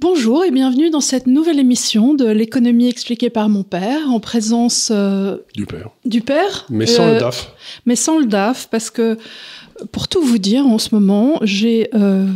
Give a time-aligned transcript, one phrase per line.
[0.00, 4.90] Bonjour et bienvenue dans cette nouvelle émission de l'économie expliquée par mon père en présence
[4.92, 5.90] euh, Du père.
[6.04, 6.66] du père.
[6.68, 7.52] Mais sans Euh, le DAF.
[7.86, 9.16] Mais sans le DAF parce que
[9.92, 12.26] pour tout vous dire en ce moment, j'ai euh,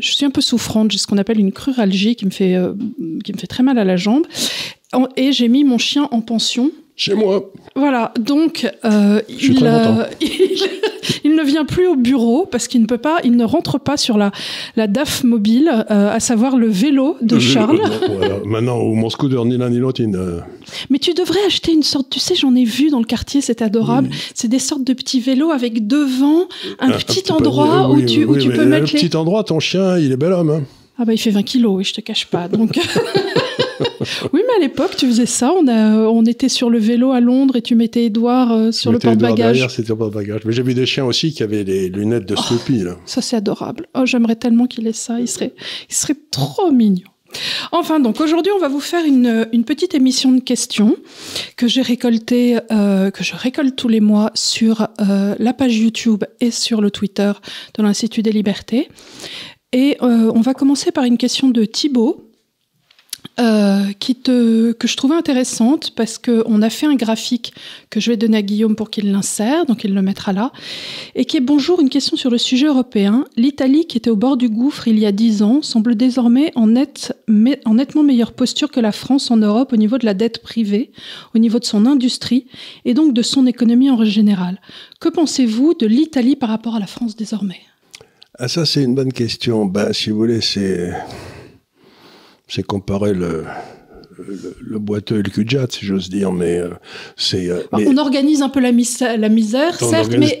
[0.00, 2.72] je suis un peu souffrante, j'ai ce qu'on appelle une cruralgie qui me fait euh,
[3.22, 4.26] qui me fait très mal à la jambe
[5.16, 6.72] et j'ai mis mon chien en pension.
[6.96, 7.50] Chez moi.
[7.74, 10.62] Voilà, donc euh, il, euh, il,
[11.24, 13.96] il ne vient plus au bureau parce qu'il ne peut pas, il ne rentre pas
[13.96, 14.30] sur la,
[14.76, 17.80] la DAF mobile, euh, à savoir le vélo de Charles.
[18.16, 18.36] voilà.
[18.44, 20.00] Maintenant, ou mon scooter, ni l'un ni l'autre,
[20.88, 23.60] Mais tu devrais acheter une sorte, tu sais, j'en ai vu dans le quartier, c'est
[23.60, 24.08] adorable.
[24.32, 26.46] C'est des sortes de petits vélos avec devant
[26.78, 29.00] un, petit, endroit où Oui, tu, où tu peux le mettre les.
[29.00, 30.50] petit endroit, ton chien, il est bel homme.
[30.50, 30.62] hein.
[30.96, 32.46] Ah bah il fait 20 kilos, oui, je te cache pas.
[32.46, 32.78] Donc.
[34.32, 35.52] oui, mais à l'époque, tu faisais ça.
[35.52, 38.92] On, a, on était sur le vélo à Londres et tu mettais Edouard euh, sur
[38.92, 39.36] le porte-bagages.
[39.36, 40.42] derrière, C'était le porte-bagages.
[40.44, 42.78] Mais j'ai vu des chiens aussi qui avaient les lunettes de Snoopy.
[42.78, 42.96] Là.
[43.06, 43.86] Ça, c'est adorable.
[43.94, 45.20] Oh, j'aimerais tellement qu'il ait ça.
[45.20, 45.54] Il serait,
[45.88, 47.08] il serait trop mignon.
[47.72, 50.96] Enfin, donc aujourd'hui, on va vous faire une, une petite émission de questions
[51.56, 56.24] que j'ai récoltée, euh, que je récolte tous les mois sur euh, la page YouTube
[56.40, 57.32] et sur le Twitter
[57.76, 58.88] de l'Institut des Libertés.
[59.72, 62.30] Et euh, on va commencer par une question de Thibaut.
[63.40, 67.52] Euh, qui te, que je trouvais intéressante parce qu'on a fait un graphique
[67.90, 70.52] que je vais donner à Guillaume pour qu'il l'insère, donc il le mettra là
[71.16, 73.24] et qui est bonjour, une question sur le sujet européen.
[73.36, 76.68] L'Italie, qui était au bord du gouffre il y a dix ans, semble désormais en,
[76.68, 77.12] net,
[77.64, 80.92] en nettement meilleure posture que la France en Europe au niveau de la dette privée,
[81.34, 82.46] au niveau de son industrie
[82.84, 84.60] et donc de son économie en général.
[85.00, 87.60] Que pensez-vous de l'Italie par rapport à la France désormais?
[88.38, 89.64] Ah, ça, c'est une bonne question.
[89.66, 90.92] Ben, si vous voulez, c'est.
[92.48, 93.44] C'est comparer le.
[94.16, 96.70] Le, le boiteux et le cul si j'ose dire, mais euh,
[97.16, 97.48] c'est.
[97.50, 100.36] euh, mais- On organise un peu la, misère, la misère, On certes, organise-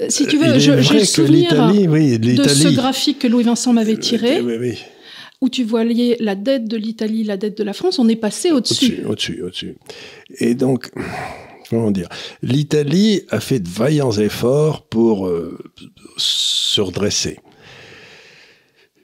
[0.00, 1.52] euh, si tu veux, j'ai le souvenir
[1.88, 4.78] oui, de ce graphique que Louis-Vincent m'avait tiré, Oui, oui, oui.
[5.40, 8.50] où tu voyais la dette de l'Italie, la dette de la France, on est passé
[8.50, 9.04] au-dessus.
[9.06, 9.76] Au-dessus, au-dessus.
[10.40, 10.90] Et donc,
[11.70, 12.08] comment dire
[12.42, 15.30] L'Italie a fait de vaillants efforts pour
[16.16, 17.38] se redresser.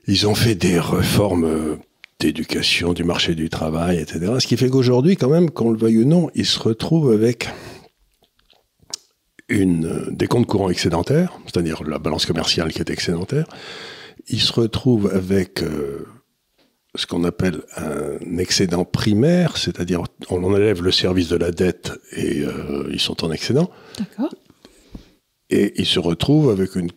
[0.09, 1.79] Ils ont fait des réformes
[2.21, 4.33] d'éducation, du marché du travail, etc.
[4.41, 7.49] Ce qui fait qu'aujourd'hui, quand même, qu'on le veuille ou non, ils se retrouvent avec
[9.49, 13.47] une, des comptes courants excédentaires, c'est-à-dire la balance commerciale qui est excédentaire.
[14.29, 16.07] Ils se retrouvent avec euh,
[16.97, 22.43] ce qu'on appelle un excédent primaire, c'est-à-dire on enlève le service de la dette et
[22.43, 24.35] euh, ils sont en excédent, D'accord.
[25.51, 26.91] et ils se retrouvent avec une,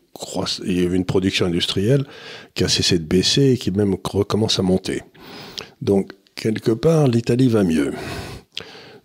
[0.68, 2.06] une production industrielle
[2.56, 5.04] qui a cessé de baisser et qui même recommence à monter.
[5.82, 7.94] Donc, quelque part, l'Italie va mieux.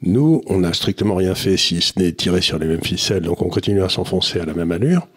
[0.03, 3.41] Nous, on n'a strictement rien fait si ce n'est tirer sur les mêmes ficelles, donc
[3.43, 5.09] on continue à s'enfoncer à la même allure.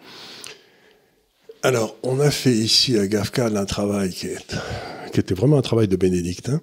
[1.62, 4.56] Alors, on a fait ici à GAFCAL un travail qui, est,
[5.12, 6.60] qui était vraiment un travail de bénédictin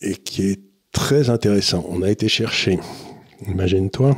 [0.00, 0.60] et qui est
[0.92, 1.84] très intéressant.
[1.90, 2.78] On a été chercher,
[3.46, 4.16] imagine-toi,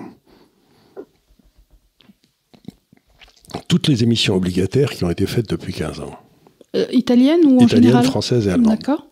[3.66, 6.16] toutes les émissions obligataires qui ont été faites depuis 15 ans,
[6.76, 8.76] Euh, italienne ou en italiennes, général françaises et allemandes.
[8.76, 9.07] D'accord.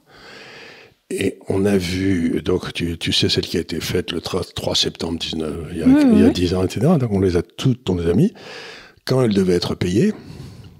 [1.10, 4.42] Et on a vu, donc tu, tu sais, celle qui a été faite le 3,
[4.54, 6.32] 3 septembre 19, il y a, Oui, il y a oui.
[6.32, 6.80] 10 ans, etc.
[6.98, 8.32] Donc on les a toutes, on les a mis.
[9.04, 10.12] Quand elles devaient être payées,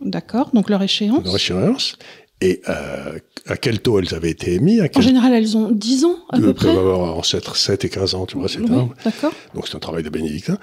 [0.01, 0.51] D'accord.
[0.53, 1.25] Donc leur échéance.
[1.25, 1.97] leur échéance,
[2.41, 5.71] et euh, à quel taux elles avaient été émises, à En quel général, elles ont
[5.71, 6.71] 10 ans à elles peu peuvent près.
[6.77, 8.69] avoir en 7, 7 et 15 ans, tu vois, c'est Oui,
[9.05, 9.33] d'accord.
[9.55, 10.59] Donc c'est un travail de bénédictin.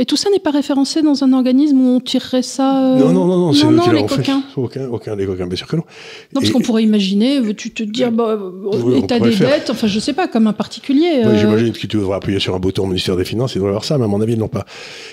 [0.00, 2.94] Et tout ça n'est pas référencé dans un organisme où on tirerait ça.
[2.94, 4.42] euh, non, non, non, non, c'est non, les coquins.
[4.56, 5.82] Aucun, aucun des coquins, bien sûr que non.
[5.82, 8.50] Non, parce Et- qu'on pourrait imaginer, euh, tu te dire, bah, euh,
[8.84, 9.50] Oui, état pourrait des faire.
[9.50, 11.22] dettes, enfin, je sais pas, comme un particulier.
[11.24, 13.70] Euh, J'imagine que tu devrais appuyer sur un bouton au ministère des Finances, ils devraient
[13.70, 14.66] avoir ça, mais à mon avis, ils n'ont pas.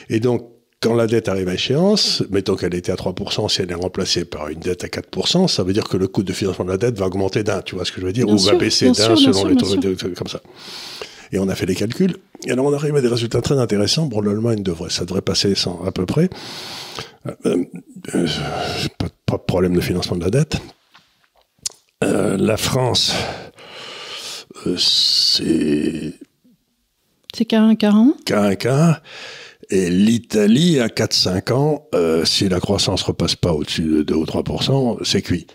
[0.09, 0.45] Et donc,
[0.81, 4.23] quand la dette arrive à échéance, mettons qu'elle était à 3%, si elle est remplacée
[4.23, 6.77] par une dette à 4%, ça veut dire que le coût de financement de la
[6.77, 8.87] dette va augmenter d'un, tu vois ce que je veux dire, Bien ou va baisser
[8.87, 10.41] d'un selon sûr, les taux, de- comme ça.
[11.31, 14.05] Et on a fait les calculs, et alors on arrive à des résultats très intéressants.
[14.05, 16.29] Bon, l'Allemagne devrait, ça devrait passer sans, à peu près.
[17.45, 17.65] Euh,
[18.13, 18.27] euh,
[18.97, 20.57] pas, pas de problème de financement de la dette.
[22.03, 23.13] Euh, la France,
[24.67, 26.13] euh, c'est
[27.33, 28.99] C'est K1, K1 K1, K1.
[29.71, 34.25] Et l'Italie, à 4-5 ans, euh, si la croissance repasse pas au-dessus de 2 ou
[34.25, 35.47] 3%, c'est cuit.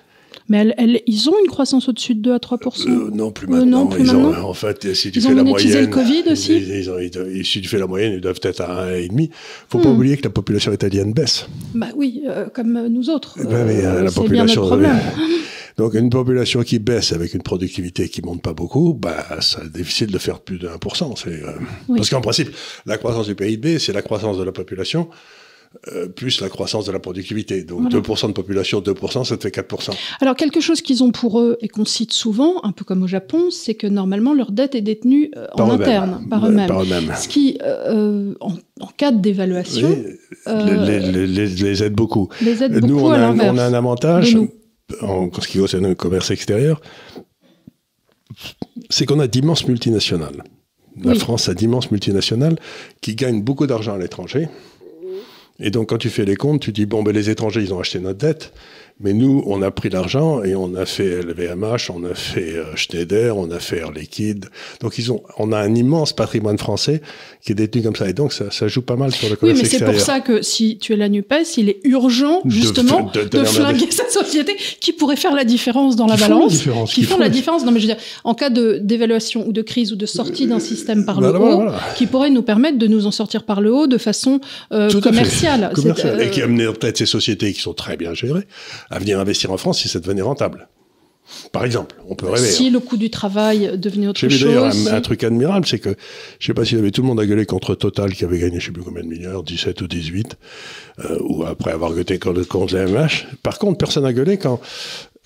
[0.50, 3.46] Mais elles, elles- ils ont une croissance au-dessus de 2 à 3 Euh, non, plus
[3.46, 3.84] Euh, maintenant.
[3.84, 4.48] non, plus Ils ont- maintenant.
[4.50, 5.80] en fait, si tu Ils fais ont la moyenne.
[5.80, 6.98] le Covid aussi ils- ils ont-
[7.44, 9.30] si tu fais la moyenne, ils doivent être à 1,5.
[9.68, 9.92] Faut pas Hmm.
[9.94, 11.46] oublier que la population italienne baisse.
[11.74, 13.36] Bah oui, euh, comme euh, nous autres.
[13.38, 14.66] Mais, euh, Euh, la c'est bien notre population.
[14.66, 14.98] problème.
[15.78, 20.08] Donc, une population qui baisse avec une productivité qui monte pas beaucoup, bah, c'est difficile
[20.10, 21.14] de faire plus de 1%.
[21.16, 21.52] C'est, euh,
[21.88, 21.96] Oui.
[21.96, 22.50] Parce qu'en principe,
[22.84, 25.08] la croissance du PIB, c'est la croissance de la population.
[25.92, 27.62] Euh, plus la croissance de la productivité.
[27.62, 28.00] Donc Voilà.
[28.00, 29.90] 2% de population, 2%, ça te fait 4%.
[30.20, 33.06] Alors, quelque chose qu'ils ont pour eux et qu'on cite souvent, un peu comme au
[33.06, 36.66] Japon, c'est que normalement leur dette est détenue euh, en interne, par eux-mêmes.
[36.66, 37.12] Par eux-mêmes.
[37.16, 42.28] Ce qui, euh, en, en cas de dévaluation, Oui, les, les- les- les aide beaucoup.
[42.42, 44.36] les aide beaucoup Nous, on a, un, on a un avantage
[45.02, 46.80] en ce qui concerne le commerce extérieur,
[48.88, 50.42] c'est qu'on a d'immenses multinationales.
[51.02, 51.18] La Oui.
[51.18, 52.56] France a d'immenses multinationales
[53.00, 54.48] qui gagnent beaucoup d'argent à l'étranger.
[55.60, 57.80] Et donc, quand tu fais les comptes, tu dis, bon, ben, les étrangers, ils ont
[57.80, 58.52] acheté notre dette.
[59.02, 62.76] Mais nous, on a pris l'argent et on a fait LVMH, on a fait euh,
[62.76, 64.46] Schneider, on a fait Air Liquide.
[64.82, 67.00] Donc, ils ont, on a un immense patrimoine français
[67.42, 68.08] qui est détenu comme ça.
[68.08, 70.20] Et donc, ça, ça joue pas mal sur le Oui, commerce mais c'est pour ça
[70.20, 73.86] que si tu es la NUPES, il est urgent, justement, de- de, de- de- flinguer
[73.90, 76.52] cette société qui pourrait faire la différence dans la Qui font la balance.
[76.52, 77.64] qui qui font font la différence.
[77.64, 80.46] Non, mais je veux dire, en cas de d'évaluation ou de crise ou de sortie
[80.46, 83.44] d'un système par le Voilà, haut, voilà, qui pourrait nous permettre de nous en sortir
[83.44, 84.40] par le haut de façon
[84.72, 85.70] euh, commerciale.
[85.74, 86.20] C'est, Commercial.
[86.20, 88.46] euh, Et qui amenait peut-être ces sociétés qui sont très bien gérées
[88.90, 90.68] à venir investir en France si ça devenait rentable.
[91.52, 92.48] Par exemple, on peut rêver.
[92.48, 92.70] si hein.
[92.72, 94.88] le coût du travail devenait autre J'ai vu d'ailleurs chose.
[94.88, 95.94] un, un truc admirable, c'est que
[96.40, 98.38] je sais pas s'il y avait tout le monde à gueuler contre Total qui avait
[98.38, 100.36] gagné je sais plus combien de milliards, 17 ou 18,
[101.04, 103.26] euh, ou après avoir gueulé contre, contre les MH.
[103.42, 104.60] Par contre, personne n'a gueulé quand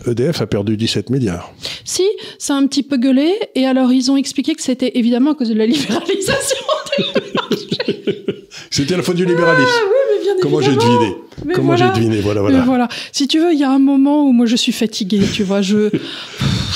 [0.06, 1.54] EDF a perdu 17 milliards.
[1.84, 2.04] Si,
[2.38, 5.34] ça a un petit peu gueulé, et alors ils ont expliqué que c'était évidemment à
[5.34, 6.58] cause de la libéralisation.
[8.70, 9.70] C'était la faute du libéralisme.
[9.72, 11.92] Ah oui, bien Comment j'ai deviné Mais Comment voilà.
[11.94, 12.64] j'ai deviné Voilà, Mais voilà.
[12.64, 12.88] voilà.
[13.12, 15.62] Si tu veux, il y a un moment où moi je suis fatiguée, tu vois.
[15.62, 15.90] Je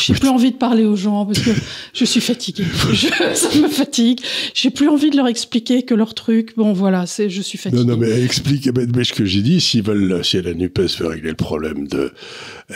[0.01, 1.51] j'ai plus envie de parler aux gens parce que
[1.93, 2.65] je suis fatiguée.
[2.93, 4.21] Je- ça me fatigue.
[4.55, 6.55] J'ai plus envie de leur expliquer que leur truc.
[6.57, 7.83] Bon, voilà, c'est je suis fatiguée.
[7.85, 10.99] Non, non, mais explique, mais, mais ce que j'ai dit, s'ils veulent, si la NUPES
[11.01, 12.13] veut régler le problème de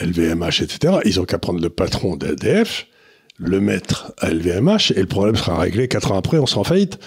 [0.00, 2.86] LVMH, etc., ils ont qu'à prendre le patron d'ADF,
[3.38, 5.88] le mettre à LVMH, et le problème sera réglé.
[5.88, 6.98] Quatre ans après, on sera en faillite.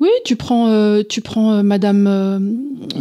[0.00, 2.38] Oui, tu prends, euh, tu prends euh, Madame euh,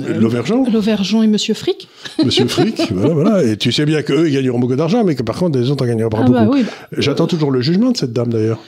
[0.07, 1.88] euh, L'Auvergeon, Lauvergeon et Monsieur Frick.
[2.24, 3.44] Monsieur Frick, voilà, voilà.
[3.44, 5.83] Et tu sais bien qu'eux, ils gagneront beaucoup d'argent, mais que par contre, les autres
[5.83, 6.33] en gagneront pas Ah beaucoup.
[6.39, 8.60] bah oui, bah, J'attends toujours le jugement de cette dame, d'ailleurs.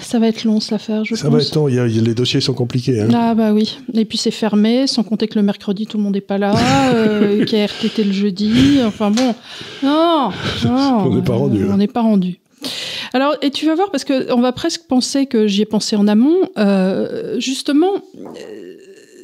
[0.00, 1.32] ça va être long cette affaire, je Ça pense.
[1.34, 3.00] va être long, les dossiers sont compliqués.
[3.00, 3.08] Hein.
[3.14, 3.78] Ah bah oui.
[3.94, 6.54] Et puis c'est fermé, sans compter que le mercredi tout le monde n'est pas là,
[7.46, 8.78] qu'il y a RTT le jeudi.
[8.86, 9.34] Enfin bon,
[9.82, 10.30] non,
[10.64, 11.68] non, On n'est pas rendu, hein.
[11.72, 12.38] On n'est pas rendu.
[13.12, 15.96] Alors et tu vas voir parce que on va presque penser que j'y ai pensé
[15.96, 16.38] en amont.
[16.58, 18.76] euh, justement, euh,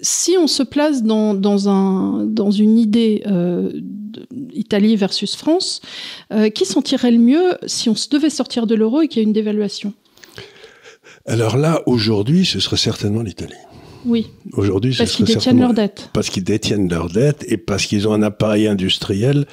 [0.03, 3.71] si on se place dans, dans un dans une idée euh,
[4.53, 5.81] Italie versus France,
[6.33, 9.23] euh, qui s'en tirerait le mieux si on se devait sortir de l'euro et qu'il
[9.23, 9.93] y a une dévaluation?
[11.27, 13.53] Alors là, aujourd'hui, ce serait certainement l'Italie.
[14.07, 16.11] Oui, Aujourd'hui, ce parce qu'ils détiennent certainement- leur dette.
[16.15, 19.45] parce qu'ils détiennent leurs dettes et parce qu'ils ont un appareil industriel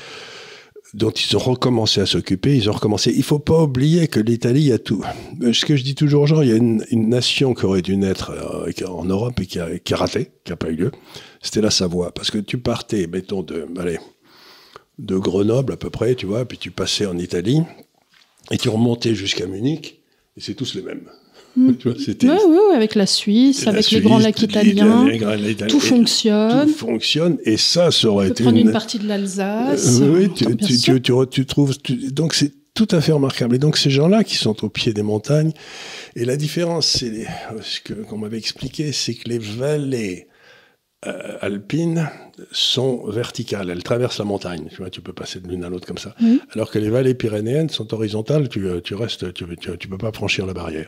[0.96, 3.14] dont ils ont recommencé à s'occuper, ils ont recommencé.
[3.14, 5.04] Il faut pas oublier que l'Italie a tout.
[5.42, 7.82] Euh, Ce que je dis toujours aux gens, il y a une, nation qui aurait
[7.82, 10.76] dû naître euh, en Europe et qui a, qui a raté, qui n'a pas eu
[10.76, 10.92] lieu.
[11.42, 12.14] C'était la Savoie.
[12.14, 14.00] Parce que tu partais, mettons, de, allez,
[14.98, 17.62] de Grenoble à peu près, tu vois, puis tu passais en Italie
[18.50, 20.02] et tu remontais jusqu'à Munich
[20.38, 21.10] et c'est tous les mêmes.
[21.80, 25.06] Tu vois, c'était Oui, oui, avec la Suisse, la avec les Suisse, grands lacs italiens.
[25.08, 25.68] les grands lacs italiens.
[25.68, 26.68] Tout fonctionne.
[26.68, 30.00] Tout fonctionne et ça, ça aurait été prendre une, une partie de l'Alsace.
[30.02, 30.30] euh, oui,
[31.32, 31.74] tu, trouves.
[32.12, 33.56] donc c'est tout à fait remarquable.
[33.56, 35.52] Et donc ces gens-là qui sont au pied des montagnes,
[36.18, 37.28] et la différence, c'est les-
[37.62, 40.28] ce qu'on m'avait expliqué, c'est que les vallées
[41.08, 42.10] euh, alpines
[42.52, 43.70] sont verticales.
[43.70, 44.68] Elles traversent la montagne.
[44.70, 46.16] Tu vois, tu peux passer de l'une à l'autre comme ça.
[46.22, 46.42] Oui.
[46.54, 48.50] Alors que les vallées pyrénéennes sont horizontales.
[48.50, 50.88] Tu, euh, tu restes, tu, tu, tu peux pas franchir la barrière.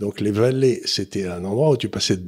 [0.00, 2.18] Donc les vallées, c'était un endroit où tu passais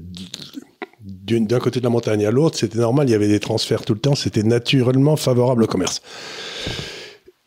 [1.07, 3.95] d'un côté de la montagne à l'autre, c'était normal, il y avait des transferts tout
[3.95, 6.03] le temps, c'était naturellement favorable au commerce.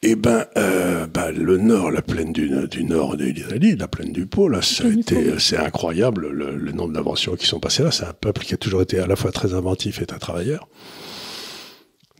[0.01, 4.13] Eh ben, euh, bah, le nord, la plaine du, du nord de l'Italie, la plaine
[4.13, 5.39] du Pô, là, ça a été, Pô.
[5.39, 7.91] c'est incroyable le, le nombre d'inventions qui sont passées là.
[7.91, 10.69] C'est un peuple qui a toujours été à la fois très inventif et très travailleur.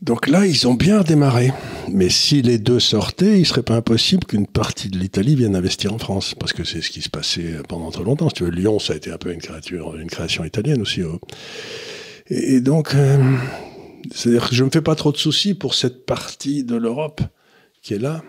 [0.02, 1.52] Donc là, ils ont bien démarré.
[1.90, 5.94] Mais si les deux sortaient, il serait pas impossible qu'une partie de l'Italie vienne investir
[5.94, 8.28] en France, parce que c'est ce qui se passait pendant très longtemps.
[8.28, 11.02] Si tu veux, Lyon, ça a été un peu une créature, une création italienne aussi.
[11.02, 11.18] oh.
[12.28, 13.18] Et, et donc, euh,
[14.14, 17.22] c'est-à-dire que je me fais pas trop de soucis pour cette partie de l'Europe
[17.82, 18.22] qui est là,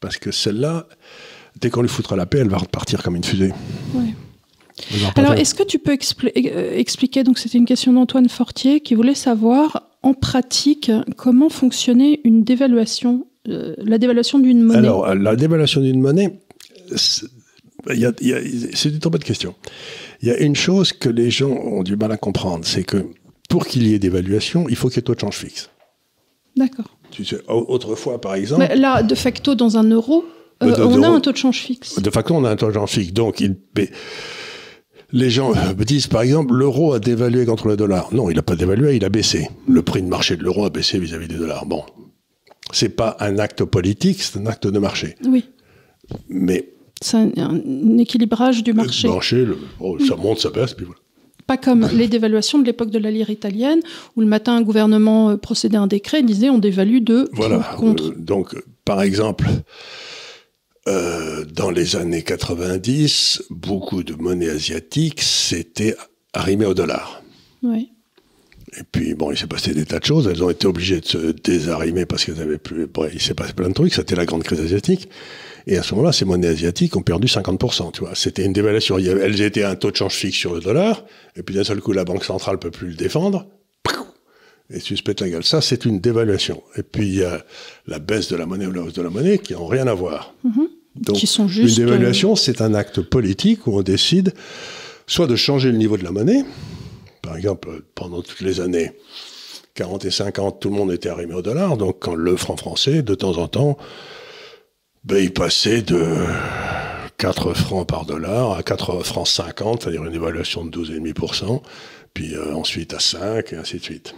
[0.00, 0.86] parce que celle-là,
[1.60, 3.52] dès qu'on lui foutra la paix, elle va repartir comme une fusée.
[5.16, 9.14] Alors, est-ce que tu peux euh, expliquer, donc c'était une question d'Antoine Fortier qui voulait
[9.14, 14.78] savoir en pratique comment fonctionnait une dévaluation, euh, la dévaluation d'une monnaie?
[14.78, 16.40] Alors, la dévaluation d'une monnaie,
[16.96, 17.28] c'est
[18.86, 19.54] une trop bonne question.
[20.22, 23.06] Il y a une chose que les gens ont du mal à comprendre, c'est que
[23.48, 25.70] pour qu'il y ait dévaluation, il faut qu'il y ait taux de change fixe.
[26.56, 26.96] D'accord.
[27.14, 28.66] Tu sais, autrefois, par exemple.
[28.68, 30.24] Mais là, de facto, dans un euro,
[30.64, 32.00] euh, on a un taux de change fixe.
[32.00, 33.12] De facto, on a un taux de change fixe.
[33.12, 33.56] Donc, il,
[35.12, 38.12] les gens me disent, par exemple, l'euro a dévalué contre le dollar.
[38.12, 39.48] Non, il n'a pas dévalué, il a baissé.
[39.68, 41.66] Le prix de marché de l'euro a baissé vis-à-vis du dollar.
[41.66, 41.84] Bon,
[42.72, 45.14] c'est pas un acte politique, c'est un acte de marché.
[45.24, 45.44] Oui.
[46.28, 46.68] Mais
[47.00, 49.06] c'est un, équilibrage du marché.
[49.06, 49.46] Le marché,
[49.78, 51.00] oh, ça monte, ça baisse, puis voilà.
[51.46, 53.80] Pas comme les dévaluations de l'époque de la lire italienne,
[54.16, 57.28] où le matin un gouvernement euh, procédait à un décret et disait on dévalue de
[57.32, 57.58] voilà.
[57.76, 58.10] contre.
[58.10, 59.46] Euh, donc, par exemple,
[60.86, 65.96] euh, dans les années 90, beaucoup de monnaies asiatiques s'étaient
[66.32, 67.22] arrimées au dollar.
[67.62, 67.90] Oui.
[68.78, 70.26] Et puis, bon, il s'est passé des tas de choses.
[70.26, 72.86] Elles ont été obligées de se désarrimer parce qu'elles avaient plus.
[72.86, 73.94] Bon, il s'est passé plein de trucs.
[73.94, 75.08] C'était la grande crise asiatique.
[75.66, 77.92] Et à ce moment-là, ces monnaies asiatiques ont perdu 50%.
[77.92, 78.98] Tu vois, c'était une dévaluation.
[78.98, 81.04] Elles étaient à un taux de change fixe sur le dollar.
[81.36, 83.46] Et puis d'un seul coup, la banque centrale peut plus le défendre.
[84.70, 85.44] Et tu se pètes la gueule.
[85.44, 86.62] Ça, c'est une dévaluation.
[86.76, 87.44] Et puis, il y a
[87.86, 89.94] la baisse de la monnaie ou la hausse de la monnaie qui n'ont rien à
[89.94, 90.34] voir.
[90.44, 90.68] Mm-hmm.
[91.02, 91.76] Donc, qui sont juste...
[91.76, 94.32] une dévaluation, c'est un acte politique où on décide
[95.06, 96.44] soit de changer le niveau de la monnaie.
[97.20, 98.92] Par exemple, pendant toutes les années
[99.74, 101.76] 40 et 50, tout le monde était arrimé au dollar.
[101.76, 103.76] Donc, quand le franc français, de temps en temps,
[105.04, 106.02] ben, il passait de
[107.18, 111.62] 4 francs par dollar à 4 francs 50, c'est-à-dire une évaluation de 12,5%,
[112.12, 114.14] puis euh, ensuite à 5, et ainsi de suite.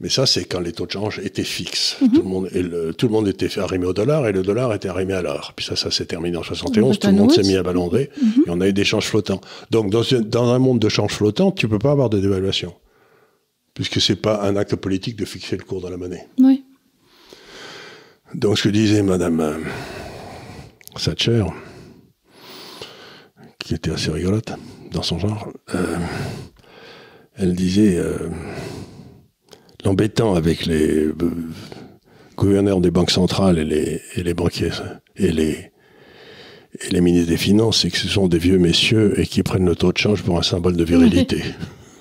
[0.00, 1.96] Mais ça, c'est quand les taux de change étaient fixes.
[2.00, 2.12] Mhm.
[2.12, 4.72] tout, le monde, et le, tout le monde était arrimé au dollar et le dollar
[4.72, 5.54] était arrimé à l'or.
[5.56, 7.00] Puis ça, ça s'est terminé en 71.
[7.00, 8.44] Tout le monde s'est mis à ballonder mhm.
[8.46, 9.40] et on a eu des changes flottants.
[9.72, 12.74] Donc, dans, dans un monde de change flottants, tu peux pas avoir de dévaluation.
[13.74, 16.28] Puisque c'est pas un acte politique de fixer le cours de la monnaie.
[16.38, 16.64] Oui.
[18.34, 19.58] Donc, ce que disait Madame euh,
[21.02, 21.44] Thatcher,
[23.58, 24.52] qui était assez rigolote
[24.92, 25.96] dans son genre, euh,
[27.36, 27.96] elle disait.
[27.96, 28.28] Euh,
[29.84, 31.14] l'embêtant avec les euh,
[32.36, 34.70] gouverneurs des banques centrales et les, et les banquiers
[35.16, 35.70] et les,
[36.80, 39.66] et les ministres des Finances, c'est que ce sont des vieux messieurs et qui prennent
[39.66, 41.42] le taux de change pour un symbole de virilité.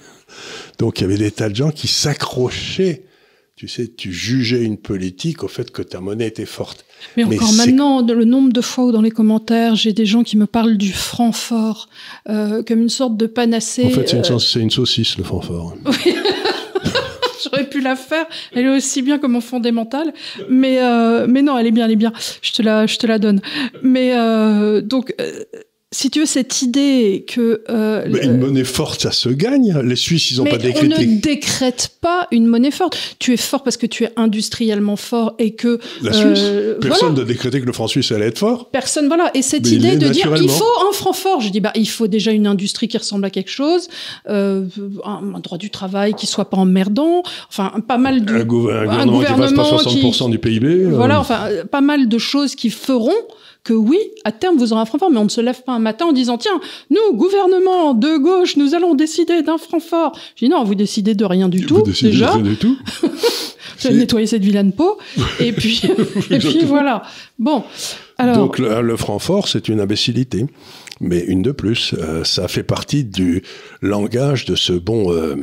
[0.79, 3.03] Donc il y avait des tas de gens qui s'accrochaient.
[3.57, 6.85] Tu sais, tu jugeais une politique au fait que ta monnaie était forte.
[7.15, 10.37] Mais, encore maintenant, le nombre de fois où dans les commentaires, j'ai des gens qui
[10.37, 11.89] me parlent du franc fort
[12.29, 13.85] euh, comme une sorte de panacée.
[13.85, 15.75] En fait, c'est une, euh, une, saucisse, le franc fort.
[15.85, 16.13] Oui.
[17.43, 18.25] J'aurais pu la faire.
[18.51, 20.13] Elle est aussi bien que mon fondamental.
[20.49, 22.13] Mais, euh, mais non, elle est bien, elle est bien.
[22.41, 23.41] Je te la, je te la donne.
[23.81, 25.43] Mais euh, donc, euh,
[25.97, 27.63] si tu veux, cette idée que...
[27.71, 29.75] Euh, une monnaie forte, ça se gagne.
[29.83, 30.93] Les Suisses, ils n'ont pas décrété.
[30.95, 32.95] on ne décrète pas une monnaie forte.
[33.17, 35.79] Tu es fort parce que tu es industriellement fort et que...
[36.03, 38.69] La Suisse euh, Personne n'a décrété que le franc suisse allait être fort.
[38.69, 39.31] Personne, voilà.
[39.33, 41.41] Et cette idée de dire, il faut un franc fort.
[41.41, 43.87] Je dis, bah, il faut déjà une industrie qui ressemble à quelque chose,
[44.29, 44.65] euh,
[45.03, 48.35] un, droit du travail qui soit pas emmerdant, enfin, pas mal de...
[48.35, 50.91] Un, gouvernement, qui fasse pas 60% du PIB.
[50.91, 53.15] Voilà, enfin, pas mal de choses qui feront
[53.67, 55.73] que oui, à terme, vous aurez un franc fort, mais on ne se lève pas
[55.73, 60.17] un matin en disant, tiens, nous, gouvernement de gauche, nous allons décider d'un franc fort.
[60.37, 62.27] Je dis, non, vous décidez de rien du tout, déjà.
[62.27, 62.77] De rien du tout.
[63.01, 64.97] vous allez nettoyer cette vilaine peau.
[65.41, 65.81] et puis,
[66.31, 67.01] et puis voilà.
[67.39, 67.65] Bon.
[68.17, 68.37] Alors.
[68.37, 68.95] Donc, le, le
[69.45, 70.45] c'est une imbécilité.
[71.01, 73.43] Mais une de plus, euh, ça fait partie du
[73.81, 75.35] langage de ce bon euh,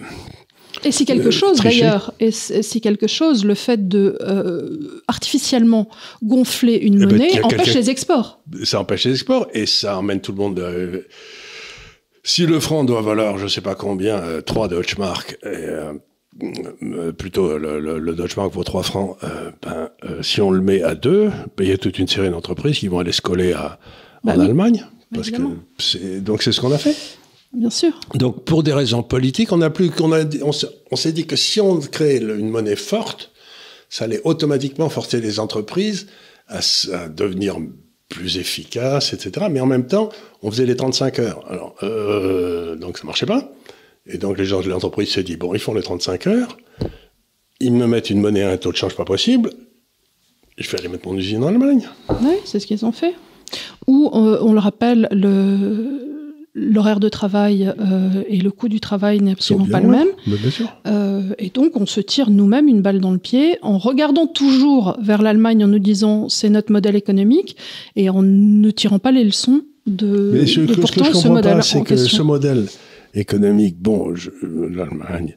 [0.85, 5.89] et si quelque euh, chose, d'ailleurs, et si quelque chose, le fait de euh, artificiellement
[6.23, 8.41] gonfler une eh ben, monnaie empêche les exports.
[8.65, 10.59] Ça empêche les exports et ça emmène tout le monde.
[10.59, 11.03] Euh,
[12.23, 15.39] si le franc doit valoir, je ne sais pas combien, 3 Deutschmark,
[17.19, 19.19] plutôt le, le, Deutschmark vaut 3 francs,
[19.63, 19.91] ben,
[20.23, 22.89] si on le met à 2, ben, il y a toute une série d'entreprises qui
[22.89, 23.79] vont aller se coller à,
[24.25, 24.87] en bah Allemagne.
[25.15, 26.97] Parce que donc c'est ce qu'on a fait.
[27.55, 27.93] Bien sûr.
[28.15, 30.25] Donc, pour des raisons politiques, on a plus qu'on a,
[30.91, 33.31] on s'est dit que si on crée une monnaie forte,
[33.89, 36.09] ça allait automatiquement forcer les entreprises
[36.49, 36.61] à,
[37.09, 37.59] devenir
[38.09, 39.47] plus efficaces, etc.
[39.51, 40.09] Mais en même temps,
[40.43, 41.45] on faisait les 35 heures.
[41.49, 43.53] Alors, euh, donc ça marchait pas.
[44.07, 46.59] Et donc les gens de l'entreprise s'est dit bon, ils font les 35 heures,
[47.61, 49.51] ils me mettent une monnaie à un taux de change pas possible,
[50.59, 51.89] je vais aller mettre mon usine en Allemagne.
[52.21, 53.15] Oui, c'est ce qu'ils ont fait.
[53.87, 56.14] Ou euh, on le rappelle, le
[56.55, 60.09] l'horaire de travail euh, et le coût du travail n'est absolument pas le même.
[60.87, 64.97] Euh, et donc, on se tire nous-mêmes une balle dans le pied en regardant toujours
[65.01, 67.57] vers l'Allemagne en nous disant c'est notre modèle économique
[67.97, 70.31] et en ne tirant pas les leçons de.
[70.33, 72.19] Mais ce, et que, ce que pourtant, je ce comprends modèle pas, c'est que question.
[72.19, 72.67] ce modèle
[73.15, 75.37] économique, bon, l'Allemagne,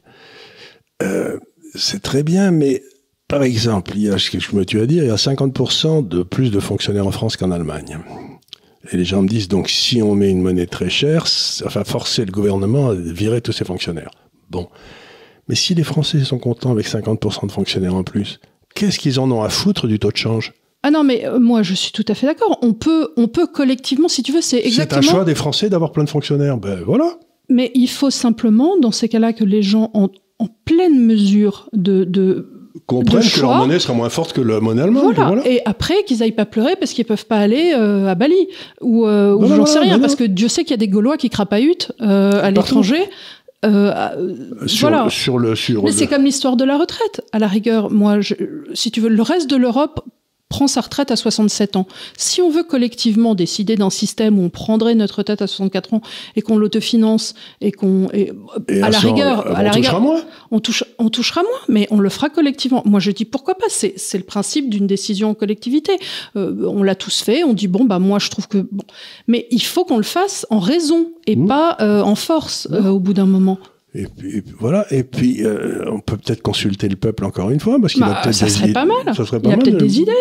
[1.02, 1.38] euh,
[1.74, 2.82] c'est très bien, mais
[3.26, 5.16] par exemple, il y a ce que je me tue à dire, il y a
[5.16, 7.98] 50% de plus de fonctionnaires en France qu'en Allemagne.
[8.92, 11.84] Et les gens me disent, donc, si on met une monnaie très chère, ça va
[11.84, 14.10] forcer le gouvernement à virer tous ses fonctionnaires.
[14.50, 14.68] Bon.
[15.48, 18.38] Mais si les Français sont contents avec 50% de fonctionnaires en plus,
[18.74, 20.52] qu'est-ce qu'ils en ont à foutre du taux de change?
[20.82, 22.58] Ah non, mais euh, moi, je suis tout à fait d'accord.
[22.62, 25.00] On peut, on peut collectivement, si tu veux, c'est C'est exactement.
[25.00, 26.56] un choix des Français d'avoir plein de fonctionnaires.
[26.56, 27.18] Ben voilà.
[27.48, 30.08] Mais il faut simplement, dans ces cas-là, que les gens en,
[30.38, 34.60] en pleine mesure de, de comprennent de que leur monnaie sera moins forte que la
[34.60, 35.14] monnaie allemande.
[35.14, 35.26] Voilà.
[35.26, 35.48] voilà.
[35.48, 38.34] Et après, qu'ils aillent pas pleurer parce qu'ils peuvent pas aller euh, à Bali
[38.80, 39.98] ou, euh, ou j'en sais rien.
[39.98, 43.02] Parce que Dieu sait qu'il y a des Gaulois qui crapahutent euh, à l'étranger.
[43.64, 45.10] Euh, euh, Sur, voilà.
[45.10, 47.22] sur le sur Mais le- c'est comme l'histoire de la retraite.
[47.32, 48.34] À la rigueur, moi, je-
[48.72, 50.00] si tu veux, le reste de l'Europe
[50.48, 51.86] prend sa retraite à 67 ans.
[52.16, 56.02] Si on veut collectivement décider d'un système où on prendrait notre retraite à 64 ans
[56.36, 58.32] et qu'on l'autofinance et qu'on et,
[58.68, 60.22] Et à la rigueur, euh, à la on touchera moins.
[60.50, 62.82] on, touche, on touchera moins, mais on le fera collectivement.
[62.84, 63.66] Moi, je dis pourquoi pas.
[63.68, 65.92] C'est, c'est le principe d'une décision en collectivité.
[66.36, 67.44] Euh, on l'a tous fait.
[67.44, 68.84] On dit bon, bah moi, je trouve que bon,
[69.26, 71.46] mais il faut qu'on le fasse en raison et Mmh.
[71.46, 73.58] pas euh, en force euh, au bout d'un moment.
[73.94, 74.86] Et puis, voilà.
[74.92, 78.18] Et puis euh, on peut peut-être consulter le peuple encore une fois parce qu'il Bah,
[78.18, 79.14] a peut-être ça des serait idées- pas mal.
[79.14, 79.64] Ça serait Il pas y a mal.
[79.64, 80.12] peut-être des idées.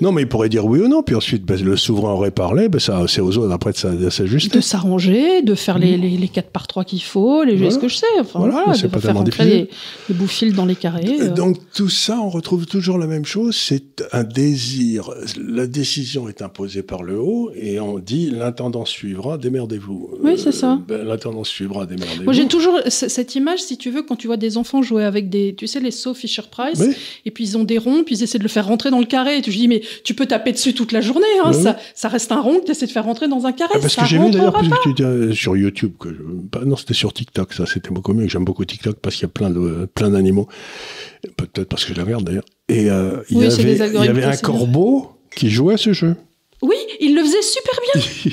[0.00, 1.02] Non, mais il pourrait dire oui ou non.
[1.02, 2.68] Puis ensuite, ben, le souverain aurait parlé.
[2.68, 4.56] Ben, ça, c'est aux autres après de s'a- de s'ajuster.
[4.56, 7.54] de s'arranger, de faire les, les, les 4 par 3 qu'il faut, les.
[7.56, 7.70] Voilà.
[7.70, 9.50] ce que je sais, enfin Voilà, de pas faire tellement rentrer difficile.
[9.50, 9.68] les,
[10.10, 11.04] les bouts-fils dans les carrés.
[11.20, 11.28] euh.
[11.28, 15.10] Donc tout ça, on retrouve toujours la même chose, c'est un désir.
[15.38, 20.10] La décision est imposée par le haut et on dit l'intendant suivra, démerdez-vous.
[20.22, 20.78] Oui, c'est ça.
[20.88, 22.24] ben, l'intendant suivra, démerdez-vous.
[22.24, 25.28] Moi, j'ai toujours cette image, si tu veux, quand tu vois des enfants jouer avec
[25.30, 26.94] des, tu sais, les sauts Fisher Price, Oui.
[27.24, 29.06] et puis ils ont des ronds, puis ils essaient de le faire rentrer dans le
[29.06, 29.38] carré.
[29.38, 31.76] Et tu te dis, mais tu peux taper dessus toute la journée, hein, Oui, ça,
[31.94, 33.72] ça reste un rond que tu essaies de faire rentrer dans un carré.
[33.74, 34.60] Ah, parce ça que j'ai vu d'ailleurs
[35.00, 38.44] euh, sur YouTube que je- bah, non c'était sur TikTok ça c'était beaucoup mieux j'aime
[38.44, 40.48] beaucoup TikTok parce qu'il y a plein de plein d'animaux
[41.36, 44.04] peut-être parce que je la regarde d'ailleurs et euh, il Oui, y c'est avait il
[44.04, 46.16] y un de- corbeau qui jouait à ce jeu
[46.62, 48.02] Oui, il le faisait super bien.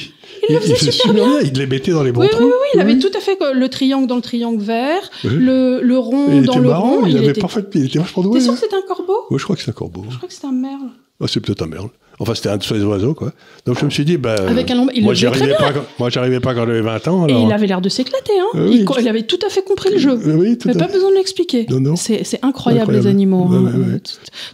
[0.50, 1.40] Il le faisait faisait super bien.
[1.44, 3.20] il les mettait dans les bons Oui, oui, trous oui, oui, il avait tout à
[3.20, 5.30] fait le triangle dans le triangle vert, Oui.
[5.36, 7.06] le, le rond il dans était le marrant rond.
[7.06, 7.42] il, avait était...
[7.42, 8.56] parfait il était vachement T'es doué sûr hein.
[8.56, 9.18] que c'était un corbeau?
[9.30, 10.90] Ouais, je crois que c'est un corbeau Je crois que c'était un merle.
[11.22, 13.32] Ah, c'est peut-être un merle enfin c'était un de ces oiseaux quoi
[13.66, 15.56] donc je me suis dit bah Avec un il moi le j'y faisait très arrivais
[15.58, 17.90] pas quand- moi j'arrivais pas quand j'avais 20 ans Et alors il avait l'air de
[17.90, 18.34] s'éclater.
[18.40, 18.58] Hein.
[18.60, 18.86] Euh, oui.
[19.00, 20.12] il, avait tout à fait compris le jeu.
[20.12, 21.66] Euh, oui tout Mais à pas besoin de l'expliquer.
[21.70, 21.96] Non, non.
[21.96, 22.94] C'est incroyable, Incroyable.
[22.94, 23.48] les animaux.
[23.48, 23.64] Ouais, hein.
[23.64, 24.02] ouais, ouais.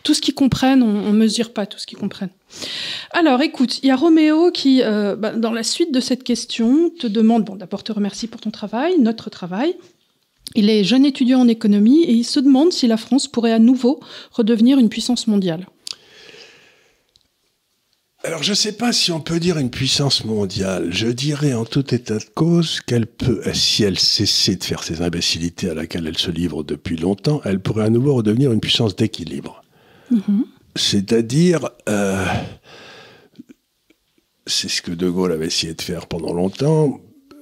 [0.03, 2.30] Tout- ce qu'ils comprennent, on, on mesure pas tout ce qu'ils comprennent.
[3.12, 6.89] Alors, écoute, il y a Roméo qui, euh, bah, dans la suite de cette question,
[6.97, 9.75] te demande, bon, d'abord te remercie pour ton travail, notre travail.
[10.56, 13.60] Il est jeune étudiant en économie et il se demande si la France pourrait à
[13.60, 13.99] nouveau
[14.32, 15.67] redevenir une puissance mondiale.
[18.23, 20.88] Alors, je ne sais pas si on peut dire une puissance mondiale.
[20.91, 25.01] Je dirais en tout état de cause qu'elle peut, si elle cessait de faire ces
[25.01, 28.95] imbécilités à laquelle elle se livre depuis longtemps, elle pourrait à nouveau redevenir une puissance
[28.95, 29.63] d'équilibre.
[30.75, 32.25] C'est-à-dire, euh,
[34.47, 36.99] c'est ce que De Gaulle avait essayé de faire pendant longtemps.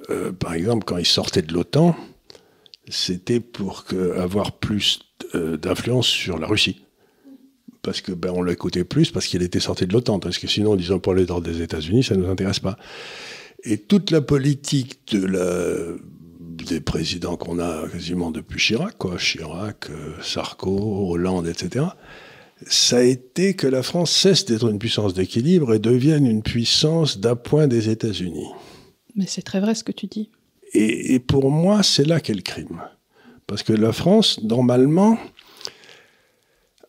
[0.09, 1.95] Euh, par exemple, quand il sortait de l'OTAN,
[2.89, 4.99] c'était pour que, avoir plus
[5.35, 6.84] euh, d'influence sur la Russie
[7.85, 10.75] parce que ben, on l'écoutait plus parce qu'il était sorti de l'OTAN, parce que sinon,
[10.75, 12.77] disons pour les ordres des États-Unis, ça ne nous intéresse pas.
[13.63, 15.95] Et toute la politique de la,
[16.39, 21.85] des présidents qu'on a quasiment depuis Chirac, quoi, Chirac, euh, Sarko, Hollande, etc.,
[22.67, 27.19] ça a été que la France cesse d'être une puissance d'équilibre et devienne une puissance
[27.19, 28.47] d'appoint des États-Unis.
[29.15, 30.29] Mais c'est très vrai ce que tu dis.
[30.73, 32.81] Et, et pour moi, c'est là qu'est le crime.
[33.45, 35.17] Parce que la France, normalement,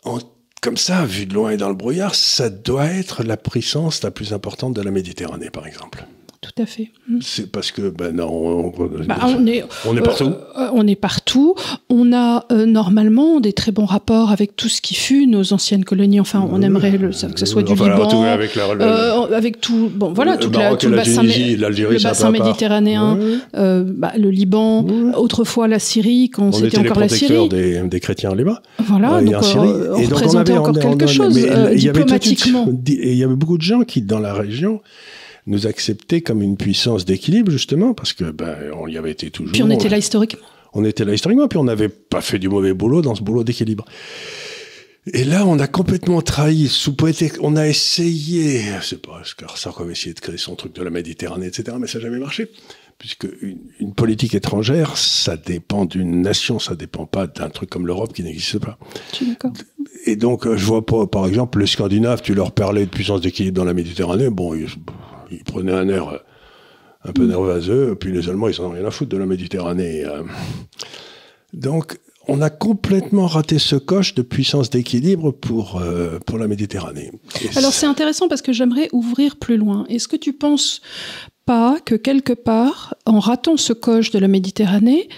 [0.05, 0.19] en-
[0.61, 4.11] comme ça, vu de loin et dans le brouillard, ça doit être la puissance la
[4.11, 6.07] plus importante de la Méditerranée, par exemple.
[6.55, 6.91] Tout à fait.
[7.09, 7.19] Mm.
[7.23, 8.73] C'est parce que, ben non, on,
[9.07, 10.25] Bah, on est, on est partout.
[10.59, 11.55] Euh, on est partout.
[11.91, 15.85] On a euh, normalement des très bons rapports avec tout ce qui fut nos anciennes
[15.85, 16.21] colonies.
[16.21, 19.37] Enfin, on aimerait le, que ce soit du Enfin, Liban, tout avec la- le- euh,
[19.37, 19.91] avec tout.
[19.95, 23.23] Bon, voilà, la- tout le la bassin, Tunisie, le méditerranéen, Ouais.
[23.57, 25.15] euh, bah, le Liban, Ouais.
[25.17, 27.49] autrefois la Syrie quand c'était encore la Syrie.
[27.49, 28.63] des, des chrétiens là-bas.
[28.79, 29.69] Voilà, donc en Syrie.
[29.69, 32.69] euh, on Et donc, on représentait avait- encore quelque chose euh, diplomatiquement.
[32.89, 34.81] Et il y avait beaucoup de gens qui, dans la région,
[35.47, 39.53] nous acceptaient comme une puissance d'équilibre, justement, parce que ben, on y avait été toujours.
[39.53, 40.47] Puis on était là historiquement.
[40.73, 43.45] On était là historiquement, puis on n'avait pas fait du mauvais boulot dans ce boulot
[43.45, 43.85] d'équilibre.
[45.13, 49.23] Et là, on a complètement trahi, sous prétexte- on a essayé, c'est pas,
[49.55, 52.19] Sarko avait essayé de créer son truc de la Méditerranée, etc., mais ça n'a jamais
[52.19, 52.51] marché.
[52.99, 57.87] Puisque une, une politique étrangère, ça dépend d'une nation, ça dépend pas d'un truc comme
[57.87, 58.79] l'Europe qui n'existe pas.
[59.11, 59.53] Je suis d'accord.
[60.07, 63.21] Et donc, euh, je vois pas, par exemple, les Scandinaves, tu leur parlais de puissance
[63.21, 64.67] d'équilibre dans la Méditerranée, bon, ils,
[65.37, 66.19] il prenait un air euh,
[67.05, 70.05] un peu nerveux, puis les Allemands, ils n'en ont rien à foutre de la Méditerranée.
[70.05, 70.23] euh.
[71.53, 77.13] Donc, on a complètement raté ce coche de puissance d'équilibre pour, euh, pour la Méditerranée.
[77.45, 79.85] Et Alors c'est intéressant parce que j'aimerais ouvrir plus loin.
[79.89, 80.81] Est-ce que tu penses
[81.45, 85.09] pas que quelque part, en ratant ce coche de la Méditerranée,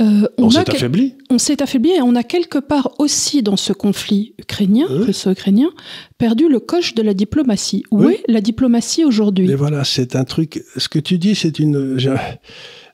[0.00, 1.14] euh, on s'est quel- affaibli.
[1.28, 5.06] on s'est affaibli et on a quelque part aussi dans ce conflit ukrainien, Oui.
[5.06, 5.70] russo-ukrainien,
[6.18, 7.82] perdu le coche de la diplomatie.
[7.90, 8.12] Où Oui.
[8.14, 9.50] est la diplomatie aujourd'hui?
[9.50, 10.62] Et voilà, c'est un truc.
[10.76, 11.98] Ce que tu dis, c'est une.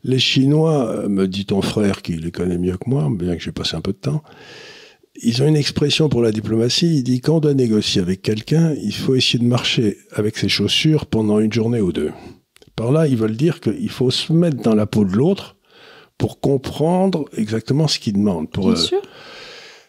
[0.05, 3.43] Les Chinois, euh, me dit ton frère, qui les connaît mieux que moi, bien que
[3.43, 4.23] j'ai passé un peu de temps,
[5.21, 6.99] ils ont une expression pour la diplomatie.
[6.99, 10.49] Il dit quand on doit négocier avec quelqu'un, il faut essayer de marcher avec ses
[10.49, 12.13] chaussures pendant une journée ou deux.
[12.77, 15.57] Par là, ils veulent dire qu'il faut se mettre dans la peau de l'autre
[16.17, 18.51] pour comprendre exactement ce qu'il demande.
[18.51, 19.03] Pour, Bien euh, sûr.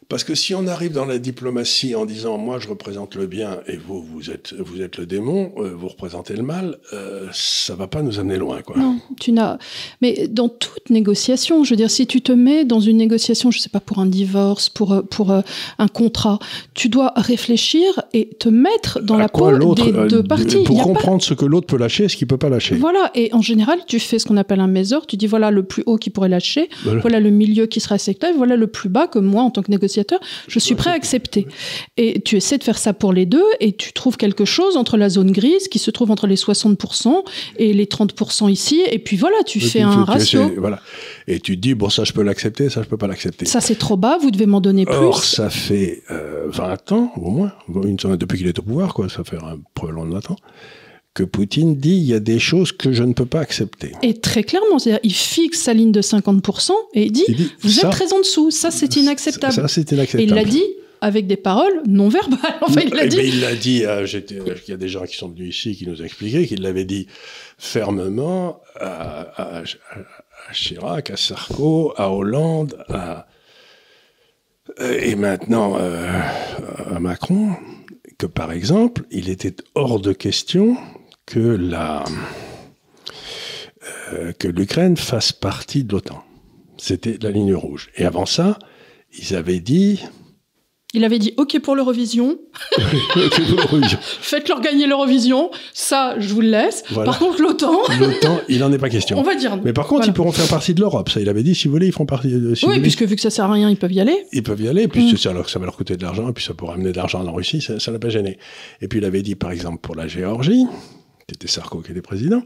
[0.10, 3.60] Parce que si on arrive dans la diplomatie en disant moi je représente le bien
[3.68, 7.76] et vous vous êtes vous êtes le démon, euh, vous représentez le mal, euh, ça
[7.76, 8.76] va pas nous amener loin quoi.
[8.78, 9.58] Non, tu n'as.
[10.02, 13.60] Mais dans toute négociation, je veux dire, si tu te mets dans une négociation, je
[13.60, 15.42] sais pas pour un divorce, pour pour euh,
[15.78, 16.40] un contrat,
[16.74, 20.64] tu dois réfléchir et te mettre dans À la peau des euh, deux de- parties.
[20.64, 22.76] Pour pas- comprendre ce que l'autre peut lâcher et ce qu'il peut pas lâcher.
[22.76, 25.06] Voilà, et en général, tu fais ce qu'on appelle un measure.
[25.06, 27.02] Tu dis voilà le plus haut qui pourrait lâcher, Voilà.
[27.02, 29.70] voilà le milieu qui sera acceptable, voilà le plus bas que moi, en tant que
[29.70, 29.99] négociateur,
[30.48, 31.48] je suis prêt à accepter.
[31.98, 34.98] Et tu essaies de faire ça pour les deux, et tu trouves quelque chose entre
[34.98, 37.24] la zone grise qui se trouve entre les 60%
[37.58, 40.42] et les 30% ici, et puis voilà, tu Et fais un tu- ratio.
[40.48, 40.80] essaies- voilà.
[41.28, 43.46] Et tu te dis bon ça je peux l'accepter, ça je peux pas l'accepter.
[43.46, 44.96] Ça c'est trop bas, vous devez m'en donner plus.
[44.96, 47.52] Or, ça fait euh, 20 ans, au moins,
[47.84, 50.36] une, depuis qu'il est au pouvoir, quoi, ça fait un, probablement 20 ans,
[51.14, 53.92] que Poutine dit il y a des choses que je ne peux pas accepter.
[54.04, 57.52] Et très clairement, c'est-à-dire, il fixe sa ligne de 50% et il dit, Il dit,
[57.62, 59.54] vous ça, êtes très en dessous, ça c'est inacceptable.
[59.54, 60.24] Ça, c'est et inacceptable.
[60.30, 60.64] il l'a dit
[61.02, 62.40] avec des paroles non verbales.
[62.62, 63.18] Enfin, il l'a Eh dit.
[63.18, 65.88] ben, il l'a dit, euh, il y a des gens qui sont venus ici qui
[65.88, 67.08] nous ont expliqué qu'il l'avait dit
[67.58, 69.22] fermement à,
[69.60, 73.28] à- à Chirac, à Sarko, à Hollande, à,
[74.80, 76.08] et maintenant euh,
[76.94, 77.50] à Macron,
[78.18, 80.76] que par exemple, il était hors de question
[81.30, 82.04] que la
[84.14, 86.24] euh, que l'Ukraine fasse partie de l'OTAN.
[86.78, 87.90] C'était la ligne rouge.
[87.96, 88.58] Et avant ça,
[89.18, 90.00] ils avaient dit
[90.94, 92.40] Il avait dit OK pour l'Eurovision,
[94.22, 96.84] faites-leur gagner l'Eurovision, ça je vous le laisse.
[96.90, 97.12] Voilà.
[97.12, 99.18] Par contre, l'OTAN, l'OTAN, il n'en est pas question.
[99.20, 99.58] on va dire.
[99.64, 100.12] Mais par contre, Voilà.
[100.12, 101.10] ils pourront faire partie de l'Europe.
[101.10, 102.30] Ça, il avait dit, si vous voulez, ils feront partie.
[102.32, 104.00] De, si vous oui, voulez, puisque vu que ça sert à rien, ils peuvent y
[104.02, 104.26] aller.
[104.32, 105.18] Ils peuvent y aller, puis Mm.
[105.18, 107.34] ça, ça va leur coûter de l'argent, et puis ça pourra amener de l'argent en
[107.34, 108.40] Russie, ça ça n'a pas gêné.
[108.82, 110.66] Et puis il avait dit, par exemple, pour la Géorgie,
[111.30, 112.44] c'était Sarko qui était président,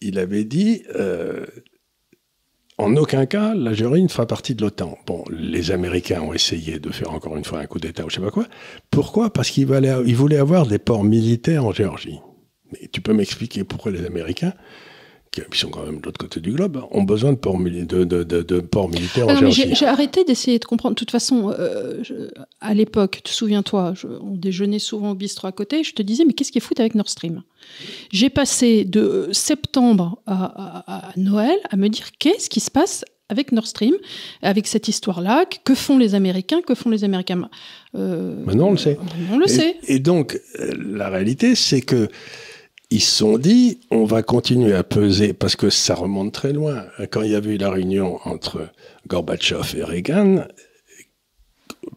[0.00, 1.46] il avait dit, euh,
[2.78, 4.98] en aucun cas, la Géorgie ne fera partie de l'OTAN.
[5.06, 8.16] Bon, les Américains ont essayé de faire encore une fois un coup d'État ou je
[8.16, 8.46] sais pas quoi.
[8.90, 9.32] Pourquoi?
[9.32, 12.20] Parce qu'ils voulaient, ils voulaient avoir des ports militaires en Géorgie.
[12.72, 14.52] Mais tu peux m'expliquer pourquoi les Américains,
[15.50, 18.04] qui sont quand même de l'autre côté du globe, ont besoin de ports, mili- de,
[18.04, 20.94] de- de- de ports militaires en Géorgie j'ai arrêté d'essayer de comprendre.
[20.94, 22.28] De toute façon, euh, je-
[22.60, 25.84] à l'époque, tu te souviens-toi, on déjeunait souvent au bistrot à côté.
[25.84, 27.42] Je te disais, mais qu'est-ce qui est foutu avec Nord Stream?
[28.12, 32.70] J'ai passé de euh, septembre à, à- à Noël à me dire qu'est-ce qui se
[32.70, 33.94] passe avec Nord Stream,
[34.40, 35.46] avec cette histoire-là?
[35.64, 36.60] Que font les Américains?
[36.64, 37.48] Que font les Américains?
[37.96, 38.96] Euh, Maintenant, on le sait.
[39.32, 39.76] On le Et- sait.
[39.88, 40.40] Et, donc,
[40.78, 42.08] la réalité, c'est que
[42.90, 46.84] ils se sont dit, on va continuer à peser, parce que ça remonte très loin.
[47.10, 48.68] Quand il y avait eu la réunion entre
[49.08, 50.44] Gorbatchev et Reagan,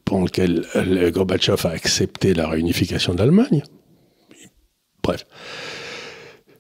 [0.06, 3.62] pendant lequel euh, Gorbatchev a accepté la réunification d'Allemagne,
[5.04, 5.26] bref,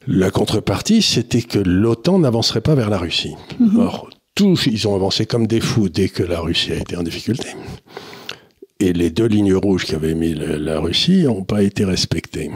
[0.07, 3.35] la contrepartie, c'était que l'OTAN n'avancerait pas vers la Russie.
[3.77, 7.03] Or, tous, ils ont avancé comme des fous dès que la Russie a été en
[7.03, 7.49] difficulté.
[8.79, 12.49] Et les deux lignes rouges qu'avait mis la Russie n'ont pas été respectées.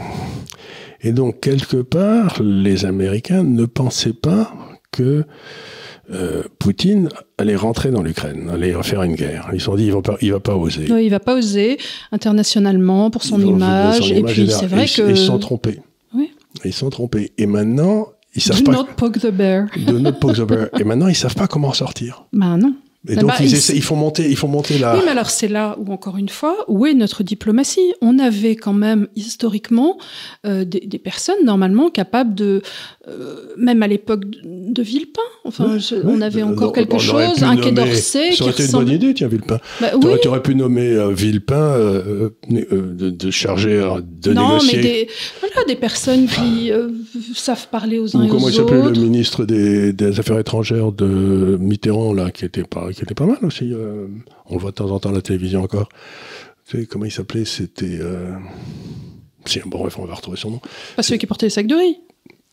[1.04, 4.54] Et donc, quelque part, les Américains ne pensaient pas
[4.92, 5.26] que
[6.12, 9.50] euh, Poutine allait rentrer dans l'Ukraine, allait faire une guerre.
[9.54, 10.88] Ils se sont dit, il va pas, il va pas oser.
[10.92, 11.78] Oui, il va pas oser
[12.12, 14.12] internationalement pour son image.
[14.12, 15.10] et puis, c'est vrai ils- que.
[15.10, 15.80] Ils se sont trompés.
[16.14, 16.32] Oui.
[16.64, 17.32] Ils se sont trompés.
[17.38, 18.78] Et maintenant, ils savent Do pas.
[18.78, 19.68] not poke the bear.
[19.88, 20.70] de notre poke the bear.
[20.80, 22.26] Et maintenant, ils savent pas comment en sortir.
[22.34, 22.74] Ben non.
[23.10, 24.96] Et donc, ils, essaient- ils font monter, ils font monter la.
[24.96, 27.94] Oui, mais alors c'est là où, encore une fois, où est notre diplomatie?
[28.02, 29.98] On avait quand même, historiquement,
[30.46, 32.62] euh, des, des personnes, normalement, capables de...
[33.10, 36.02] euh, même à l'époque de, Villepin, enfin, Ouais, je- ouais.
[36.06, 38.90] on avait encore quelque on chose, un quai d'Orsay qui Ça aurait été une bonne
[38.90, 39.60] idée, tiens, Villepin.
[39.82, 41.78] Bah Tu oui, aurais pu nommer euh, Villepin
[42.50, 43.82] de, de charger
[44.22, 44.78] de non, négocier.
[44.78, 45.08] mais des,
[45.42, 46.72] voilà, des personnes qui
[47.36, 49.00] savent parler aux uns Ou et comment aux il s'appelait le autres.
[49.02, 53.40] ministre des, des Affaires étrangères de Mitterrand, là, qui était pas, qui était pas mal
[53.44, 53.74] aussi.
[53.74, 54.08] euh,
[54.46, 55.90] on le voit de temps en temps à la télévision encore.
[56.68, 57.98] Tu sais, comment il s'appelait C'était.
[58.02, 58.36] Euh...
[59.46, 60.62] c'est- Bon, bref, on va retrouver son nom.
[60.96, 61.98] Pas celui qui portait les sacs de riz.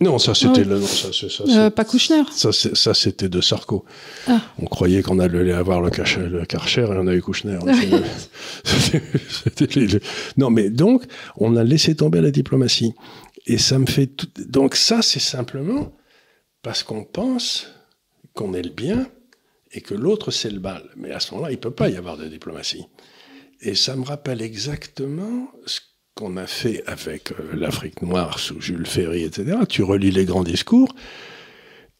[0.03, 0.79] Non, ça c'était le.
[0.79, 2.23] Non, ça, c'est- ça, Euh, pas Kouchner.
[2.33, 3.85] ça, ça, c'était de Sarko.
[4.27, 4.41] Ah.
[4.59, 7.59] On croyait qu'on allait avoir le, Karcher, le Karcher et on a eu Kouchner.
[10.37, 11.05] Non, mais donc,
[11.37, 12.95] on a laissé tomber la diplomatie.
[13.47, 14.27] Et ça me fait tout.
[14.49, 15.93] Donc, ça, c'est simplement
[16.63, 17.69] parce qu'on pense
[18.35, 19.07] qu'on est le bien
[19.73, 20.83] et que l'autre, c'est le mal.
[20.97, 22.85] Mais à ce moment-là, il ne peut pas y avoir de diplomatie.
[23.61, 25.81] Et ça me rappelle exactement ce
[26.15, 29.59] qu'on a fait avec euh, l'Afrique noire sous Jules Ferry, etc.
[29.69, 30.89] Tu relis les grands discours.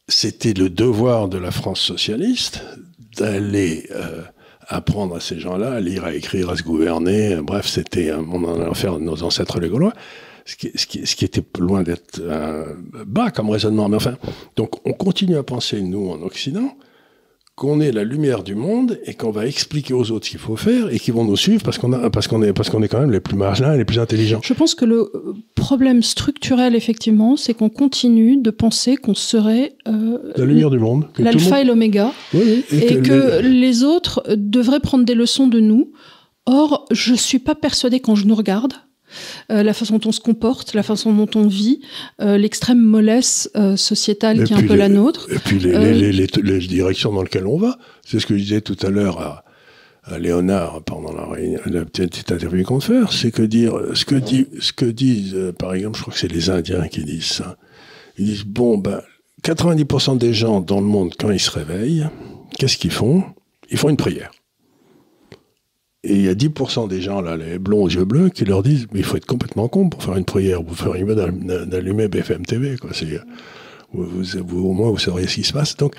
[0.07, 2.61] C'était le devoir de la France socialiste
[3.17, 4.21] d'aller euh,
[4.67, 7.37] apprendre à ces gens-là à lire, à écrire, à se gouverner.
[7.41, 9.93] Bref, c'était un- on en a fait nos ancêtres les Gaulois.
[10.43, 12.73] Ce qui était loin d'être euh,
[13.05, 13.87] bas comme raisonnement.
[13.87, 14.17] Mais enfin,
[14.55, 16.75] donc on continue à penser, nous, en Occident,
[17.55, 20.55] qu'on est la lumière du monde et qu'on va expliquer aux autres ce qu'il faut
[20.55, 22.99] faire et qu'ils vont nous suivre parce qu'on parce qu'on est parce qu'on est quand
[23.01, 24.39] même les plus malins et les plus intelligents.
[24.43, 29.73] Je pense que le euh, problème structurel, effectivement, c'est qu'on continue de penser qu'on serait
[29.87, 31.07] euh, La lumière du monde.
[31.19, 35.15] l'alpha monde- et l'oméga, Oui, oui, et, que, les- les autres euh, devraient prendre des
[35.15, 35.91] leçons de nous.
[36.47, 38.73] Or, je suis pas persuadée quand je nous regarde.
[39.51, 41.81] Euh, la façon dont on se comporte, la façon dont on vit,
[42.21, 45.27] euh, l'extrême mollesse euh, sociétale Et qui est un peu les- la nôtre.
[45.31, 46.27] Et puis les,
[46.67, 47.77] directions dans lesquelles on va.
[48.05, 49.43] C'est ce que je disais tout à l'heure à,
[50.03, 54.15] à Léonard pendant la, réunion- la petite, interview qu'on fait, c'est que dire ce que,
[54.15, 57.57] dit, ce que disent, par exemple, je crois que c'est les Indiens qui disent ça.
[58.17, 59.01] Ils disent bon ben
[59.43, 62.07] 90% des gens dans le monde quand ils se réveillent,
[62.57, 63.23] qu'est-ce qu'ils font?
[63.69, 64.31] Ils font une prière.
[66.03, 68.63] Et il y a 10% des gens, là, les blonds aux yeux bleus, qui leur
[68.63, 70.63] disent Mais il faut être complètement con pour faire une prière.
[70.63, 72.75] Vous feriez mieux d'al- d'allumer BFM TV.
[72.77, 72.89] Quoi.
[72.93, 73.05] C'est,
[73.93, 75.77] vous, vous- vous- au moins, vous sauriez ce qui se passe.
[75.77, 75.93] Donc,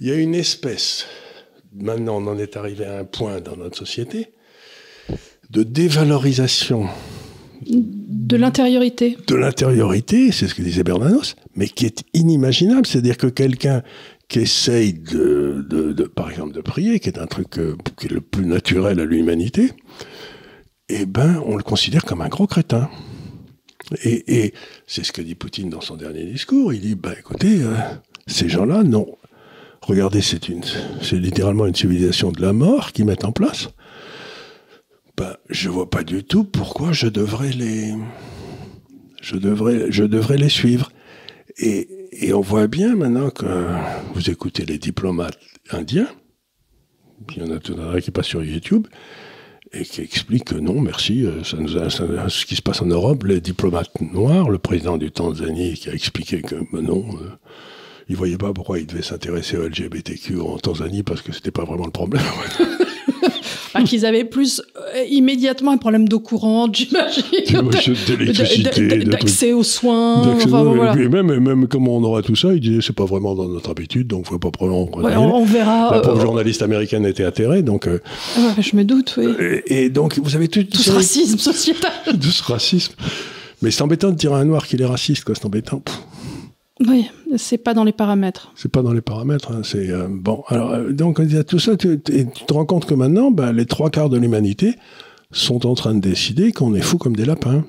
[0.00, 1.04] il y a une espèce,
[1.74, 4.28] maintenant, on en est arrivé à un point dans notre société,
[5.50, 6.86] de dévalorisation
[7.66, 9.16] De l'intériorité.
[9.28, 12.86] de l'intériorité, c'est ce que disait Bernanos, mais qui est inimaginable.
[12.86, 13.82] C'est-à-dire que quelqu'un
[14.38, 18.46] essaye de, par exemple, de prier, qui est un truc euh, qui est le plus
[18.46, 19.72] naturel à l'humanité,
[20.88, 22.88] eh ben, on le considère comme un gros crétin.
[24.02, 24.54] Et,
[24.86, 26.72] c'est ce que dit Poutine dans son dernier discours.
[26.72, 27.74] Il dit, bah, écoutez, euh,
[28.26, 29.06] ces gens-là, non.
[29.82, 30.48] Regardez, c'est
[31.12, 33.68] littéralement une civilisation de la mort qu'ils mettent en place.
[35.16, 37.92] Ben, je vois pas du tout pourquoi je devrais les,
[39.20, 40.90] je devrais, je devrais les suivre.
[41.58, 41.88] Et,
[42.20, 43.46] et on voit bien maintenant que
[44.14, 45.38] vous écoutez les diplomates
[45.70, 46.08] indiens,
[47.34, 48.86] il y en a tout un qui passe sur YouTube,
[49.72, 52.86] et qui expliquent que non, merci, euh, ça nous a, ce qui se passe en
[52.86, 57.30] Europe, les diplomates noirs, le président du Tanzanie qui a expliqué que ben non, euh,
[58.08, 61.64] il voyait pas pourquoi il devait s'intéresser au LGBTQ en Tanzanie parce que c'était pas
[61.64, 62.22] vraiment le problème.
[63.76, 67.24] Enfin, qu'ils avaient plus euh, immédiatement un problème d'eau courante, j'imagine.
[68.06, 68.98] d'électricité.
[69.04, 70.22] D'accès aux soins.
[70.22, 70.92] Enfin, et voilà.
[70.92, 73.48] puis même, et même comme on aura tout ça, il disait c'est pas vraiment dans
[73.48, 74.84] notre habitude, donc faut pas vraiment.
[74.96, 75.90] Ouais, on, on verra.
[75.90, 77.86] La euh, pauvre journaliste américaine était atterrée, donc.
[77.88, 78.00] euh,
[78.38, 79.26] ouais, je me doute, oui.
[79.66, 81.92] et, et donc vous avez tout, Tout ce racisme sociétal.
[82.20, 82.94] tout ce racisme.
[83.62, 85.34] Mais c'est embêtant de dire à un noir qu'il est raciste, quoi.
[85.34, 85.78] C'est embêtant.
[85.80, 85.98] Pff,
[86.80, 88.52] Oui, c'est pas dans les paramètres.
[88.56, 89.52] C'est pas dans les paramètres.
[89.52, 90.42] hein, C'est euh, bon.
[90.48, 91.76] Alors euh, donc il y a tout ça.
[91.76, 94.74] Tu, te rends compte que maintenant, bah, les trois quarts de l'humanité
[95.30, 97.64] sont en train de décider qu'on est fou comme des lapins.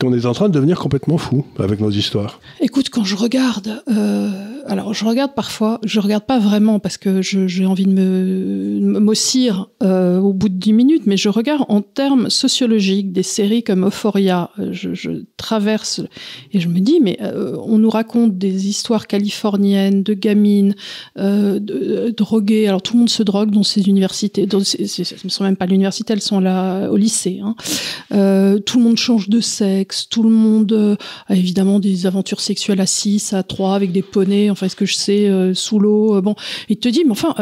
[0.00, 2.40] Qu'on est en train de devenir complètement fou avec nos histoires.
[2.60, 4.30] Écoute, quand je regarde, euh,
[4.66, 9.68] alors je regarde parfois, je regarde pas vraiment parce que j'ai envie de me m'ossir
[9.82, 13.84] euh, au bout de 10 minutes, mais je regarde en termes sociologiques des séries comme
[13.84, 14.48] Euphoria.
[14.58, 16.00] Euh, Je, traverse
[16.52, 17.18] et je me dis, mais
[17.66, 20.74] on nous raconte des histoires californiennes de gamines
[21.16, 22.68] de- droguées.
[22.68, 24.46] Alors tout le monde se drogue dans ces universités.
[24.62, 27.40] Ce ne sont même pas l'université, elles sont là au lycée.
[27.42, 27.54] hein.
[28.66, 30.96] Tout le monde change de sexe, tout le monde euh,
[31.28, 34.86] a évidemment des aventures sexuelles à 6, à 3, avec des poneys, enfin, est-ce que
[34.86, 36.34] je sais, euh, sous l'eau, euh, bon.
[36.68, 37.34] Il te dit, mais enfin,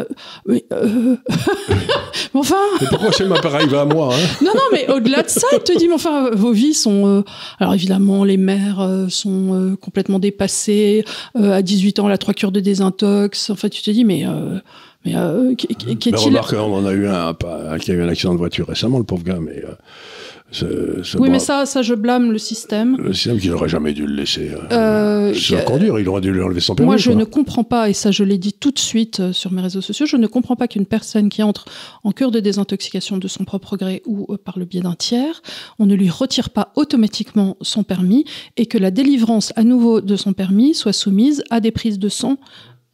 [0.47, 4.19] mais, mais enfin, Et pourquoi c'est ma pareil va à moi hein?
[4.43, 7.25] Non, non, mais au-delà de ça, il te dit, mais enfin, vos vies sont.
[7.59, 11.05] alors évidemment, les mères sont complètement dépassées.
[11.35, 13.51] À 18 ans, la trois cures de désintox.
[13.51, 14.25] En fait, tu te dis, mais.
[15.05, 17.35] mais euh, qu'est- qu'est- Mais qu'est-il remarque, on en a eu un,
[17.81, 19.73] qui a eu un accident de voiture récemment, le pauvre gars, mais euh,
[20.51, 22.97] ce, ce Oui, mais ça, ça, je blâme le système.
[22.97, 26.33] le système qu'il n'aurait jamais dû le laisser euh, se euh, conduire, il aurait dû
[26.33, 26.87] lui enlever son permis.
[26.87, 27.21] Moi, je quoi.
[27.21, 29.83] ne comprends pas, et ça, je l'ai dit tout de suite euh, sur mes réseaux
[29.83, 31.67] sociaux, je ne comprends pas qu'une personne qui entre
[32.03, 35.43] en cure de désintoxication de son propre gré ou euh, par le biais d'un tiers,
[35.79, 38.25] on ne lui retire pas automatiquement son permis
[38.57, 42.09] et que la délivrance à nouveau de son permis soit soumise à des prises de
[42.09, 42.39] sang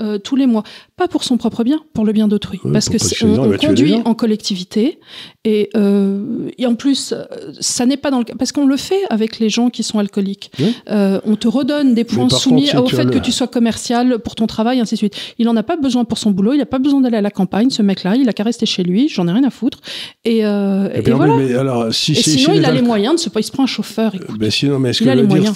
[0.04, 0.62] euh, tous les mois,
[0.96, 3.88] pas pour son propre bien, pour le bien d'autrui, Ouais, parce que on, les conduit
[3.94, 4.02] gens.
[4.04, 4.98] en collectivité
[5.44, 7.24] et, euh, et en plus, euh,
[7.60, 9.98] ça n'est pas dans le cas parce qu'on le fait avec les gens qui sont
[9.98, 10.50] alcooliques.
[10.90, 13.46] Euh, on te redonne des points soumis contre, si au fait le- que tu sois
[13.48, 15.14] commercial pour ton travail, ainsi de suite.
[15.38, 17.30] Il en a pas besoin pour son boulot, il n'a pas besoin d'aller à la
[17.30, 17.70] campagne.
[17.70, 19.08] Ce mec-là, il a qu'à rester chez lui.
[19.08, 19.80] J'en ai rien à foutre.
[20.24, 21.36] Et, voilà.
[21.36, 23.28] mais alors, si, Et si- sinon, si il a les moyens de se.
[23.36, 24.14] Il se prend un chauffeur.
[24.14, 24.38] écoute.
[24.38, 25.52] Ben sinon, mais ce Il que dire,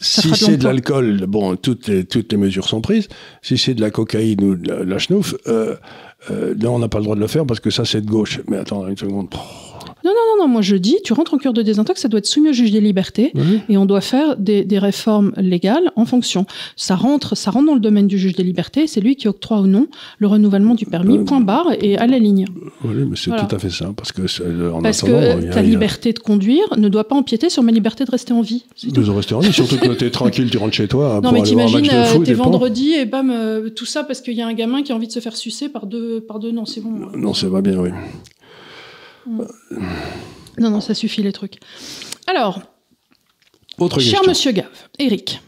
[0.00, 3.08] Ça si de c'est de l'alcool, bon, toutes les, toutes les mesures sont prises.
[3.42, 5.76] Si c'est de la cocaïne ou de la, la schnouf, euh,
[6.30, 8.10] euh, non, on n'a pas le droit de le faire parce que ça, c'est de
[8.10, 8.40] gauche.
[8.48, 9.28] Mais attends, une seconde.
[10.06, 12.26] Non, non, non, moi je dis, tu rentres en cure de désintox, ça doit être
[12.26, 13.32] soumis au juge des libertés.
[13.34, 13.60] Oui.
[13.68, 16.46] Et on doit faire des, des réformes légales en fonction.
[16.76, 18.86] Ça rentre, ça rentre dans le domaine du juge des libertés.
[18.86, 19.88] C'est lui qui octroie ou non
[20.18, 22.44] le renouvellement du permis, Euh, point barre, et à la ligne.
[22.84, 23.44] Oui, mais c'est Voilà.
[23.44, 23.92] tout à fait ça.
[23.96, 26.64] Parce que, euh, en Parce que attendant, il y a- ta a- liberté de conduire
[26.78, 28.64] ne doit pas empiéter sur ma liberté de rester en vie.
[28.80, 28.88] Tout.
[28.94, 31.80] Nous en vie, surtout que t'es tranquille, tu rentres chez toi Non, pour mais t'imagines,
[31.82, 34.82] de euh, t'es vendredi et bam, euh, tout ça parce qu'il y a un gamin
[34.82, 36.20] qui a envie de se faire sucer par deux.
[36.20, 36.90] Par deux non, c'est bon.
[37.16, 37.90] Non, ça va bien, oui.
[39.26, 41.58] Non, non, ça suffit les trucs.
[42.26, 42.62] Alors,
[43.78, 44.28] Autre Cher question.
[44.28, 45.40] Monsieur Gave, Eric,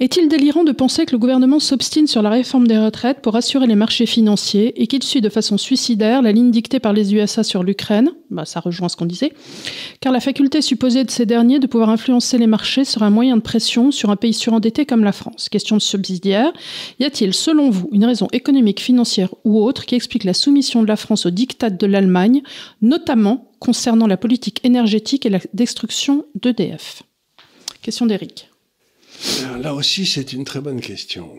[0.00, 3.66] est-il délirant de penser que le gouvernement s'obstine sur la réforme des retraites pour assurer
[3.66, 7.42] les marchés financiers et qu'il suit de façon suicidaire la ligne dictée par les USA
[7.42, 8.12] sur l'Ukraine?
[8.30, 9.32] Bah, Ça rejoint ce qu'on disait.
[10.00, 13.36] Car la faculté supposée de ces derniers de pouvoir influencer les marchés serait un moyen
[13.36, 15.48] de pression sur un pays surendetté comme la France.
[15.48, 16.52] Question subsidiaire.
[17.00, 20.88] Y a-t-il, selon vous, une raison économique, financière ou autre qui explique la soumission de
[20.88, 22.42] la France au diktat de l'Allemagne,
[22.82, 27.02] notamment concernant la politique énergétique et la destruction d'EDF
[27.82, 28.48] Question d'Eric.
[29.42, 31.30] Euh, Là aussi, c'est une très bonne question.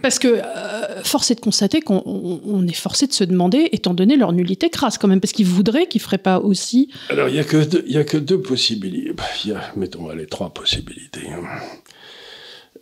[0.00, 3.68] Parce que euh, force est de constater qu'on on- on est forcé de se demander,
[3.72, 6.88] étant donné leur nullité crasse quand même, parce qu'ils voudraient qu'ils feraient pas aussi.
[7.08, 9.12] Alors, il n'y a, que deux- y a que deux possibilités.
[9.12, 11.22] Bah, Il y a, mettons, les trois possibilités.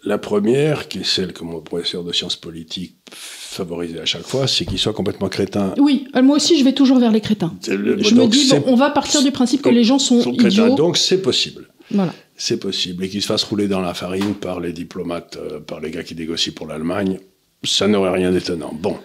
[0.04, 4.46] La première, qui est celle que mon professeur de sciences politiques favorisait à chaque fois,
[4.46, 5.74] c'est qu'il soit complètement crétin.
[5.78, 7.52] Oui, euh, moi aussi je vais toujours vers les crétins.
[7.66, 10.20] Le- Je me dis, bon, on va partir du principe que donc, les gens sont,
[10.20, 10.76] sont crétins, idiots.
[10.76, 11.68] donc c'est possible.
[11.90, 12.12] Voilà.
[12.38, 13.05] C'est possible.
[13.05, 16.03] Et qu'il se fasse rouler dans la farine par les diplomates, euh, par les gars
[16.05, 17.18] qui négocient pour l'Allemagne,
[17.64, 18.72] ça n'aurait rien d'étonnant.
[18.81, 18.96] Bon,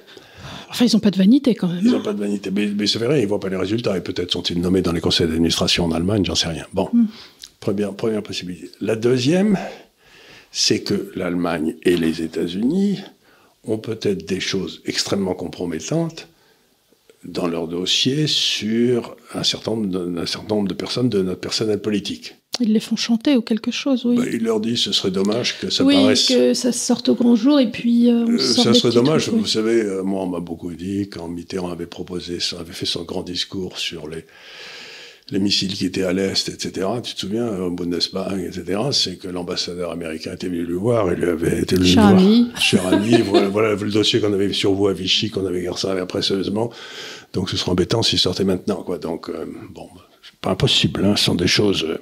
[0.70, 1.82] Enfin, ils ont pas de vanité quand même.
[1.86, 2.50] ils n'ont pas de vanité.
[2.50, 3.96] Mais, mais c'est vrai, ils ne voient pas les résultats.
[3.98, 6.66] Et peut-être sont-ils nommés dans les conseils d'administration en Allemagne, j'en sais rien.
[6.74, 7.06] Bon, Hmm.
[7.60, 8.72] première, première possibilité.
[8.82, 9.58] La deuxième,
[10.52, 13.00] c'est que l'Allemagne et les États-Unis
[13.66, 16.28] ont peut-être des choses extrêmement compromettantes
[17.24, 21.40] dans leur dossier sur un certain nombre de, un certain nombre de personnes de notre
[21.42, 22.36] personnel politique.
[22.60, 24.16] Ils les font chanter ou quelque chose, oui.
[24.18, 26.28] Bah, il leur dit ce serait dommage que ça oui, paraisse.
[26.28, 29.24] que ça sorte au grand jour et puis euh, on Euh, sort ça serait dommage,
[29.24, 29.50] trucs, vous oui.
[29.50, 33.24] savez, euh, moi on m'a beaucoup dit quand Mitterrand avait proposé, avait fait son grand
[33.24, 34.26] discours sur les,
[35.32, 36.86] les missiles qui étaient à l'Est, etc.
[37.02, 38.80] Tu te souviens, au Bundesbank, etc.
[38.92, 42.50] C'est que l'ambassadeur américain était venu le voir, il lui avait été venu Cher ami.
[42.60, 46.06] Cher ami, voilà, voilà le dossier qu'on avait sur vous à Vichy, qu'on avait conservé
[46.06, 46.70] précieusement.
[47.34, 49.00] Donc ce serait embêtant s'il sortait maintenant, quoi.
[49.00, 49.88] Donc, euh, bon,
[50.44, 51.84] pas impossible, hein, ce sont des choses.
[51.88, 51.98] euh,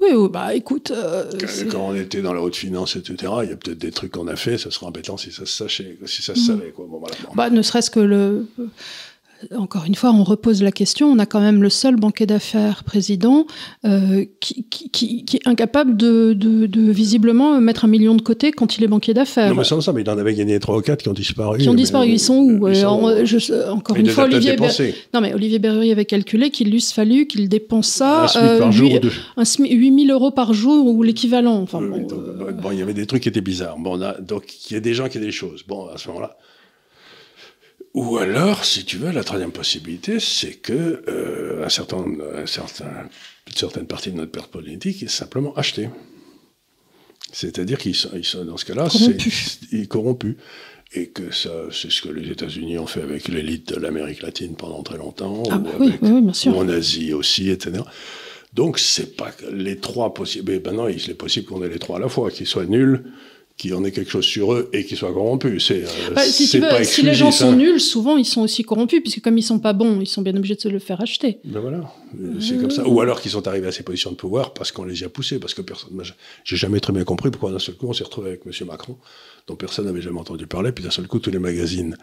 [0.00, 1.24] Oui, oui, bah écoute, euh,
[1.70, 4.28] quand, on était dans la haute finance, etc., il y a peut-être des trucs qu'on
[4.28, 6.58] a fait, ça serait embêtant si ça se sachait, si ça se Mhm.
[6.58, 6.84] savait, quoi.
[6.88, 7.14] Bon, voilà.
[7.26, 7.32] Bon.
[7.34, 8.46] Bah, ne serait-ce que le.
[9.56, 11.08] Encore une fois, on repose la question.
[11.08, 13.46] On a quand même le seul banquier d'affaires président
[13.84, 18.22] euh, qui, qui, qui- qui est incapable de, de- de visiblement mettre un million de
[18.22, 19.50] côté quand il est banquier d'affaires.
[19.50, 21.58] Non, mais sans ça, mais il en avait gagné trois ou quatre qui ont disparu.
[21.58, 22.08] qui ont Mais- disparu.
[22.08, 24.56] Ils sont où Ils sont- en- je- Encore une fois, Olivier.
[24.56, 24.70] Ber-.
[25.14, 28.24] Non, mais Olivier Berruy avait calculé qu'il lui fallu qu'il dépense ça.
[28.24, 29.12] Un SMIC par euh, jour huit- ou deux.
[29.36, 31.56] un SMIC, 8000 euros par jour ou l'équivalent.
[31.60, 33.76] Enfin, bon, euh, bon, il y avait des trucs qui étaient bizarres.
[33.78, 35.62] Bon, on a- donc, il y a des gens qui ont des choses.
[35.68, 36.36] Bon, à ce moment-là.
[37.96, 42.04] Ou alors, si tu veux, la troisième possibilité, c'est que euh, un certain,
[42.34, 43.08] un certain,
[43.48, 45.88] une certaine partie de notre perte politique est simplement achetée.
[47.32, 49.60] C'est-à-dire qu'ils sont, ils sont, dans ce cas-là, Corrompus.
[49.70, 50.36] c'est corrompus.
[50.92, 54.54] Et que ça, c'est ce que les États-Unis ont fait avec l'élite de l'Amérique latine
[54.54, 56.56] pendant très longtemps, Ah ou, bah oui, avec- oui, oui, bien sûr.
[56.56, 57.82] ou en Asie aussi, etc.
[58.52, 60.52] Donc, c'est pas les trois possibles.
[60.52, 63.04] Mais maintenant, il est possible qu'on ait les trois à la fois, qu'ils soient nuls,
[63.56, 65.66] qu'il y en ait quelque chose sur eux et qu'ils soient corrompus.
[65.68, 67.56] C'est euh, Bah, si, c'est veux, pas si les gens sont hein.
[67.56, 70.36] nuls, souvent ils sont aussi corrompus, puisque comme ils sont pas bons, ils sont bien
[70.36, 71.38] obligés de se le faire acheter.
[71.44, 71.90] Ben voilà,
[72.20, 72.86] Euh, c'est comme ça.
[72.86, 75.08] Ou alors qu'ils sont arrivés à ces positions de pouvoir parce qu'on les y a
[75.08, 75.90] poussés, parce que personne.
[75.92, 76.04] moi,
[76.44, 78.52] J'ai jamais très bien compris pourquoi d'un seul coup on s'est retrouvé avec M.
[78.68, 78.96] Macron,
[79.46, 81.96] dont personne n'avait jamais entendu parler, puis d'un seul coup tous les magazines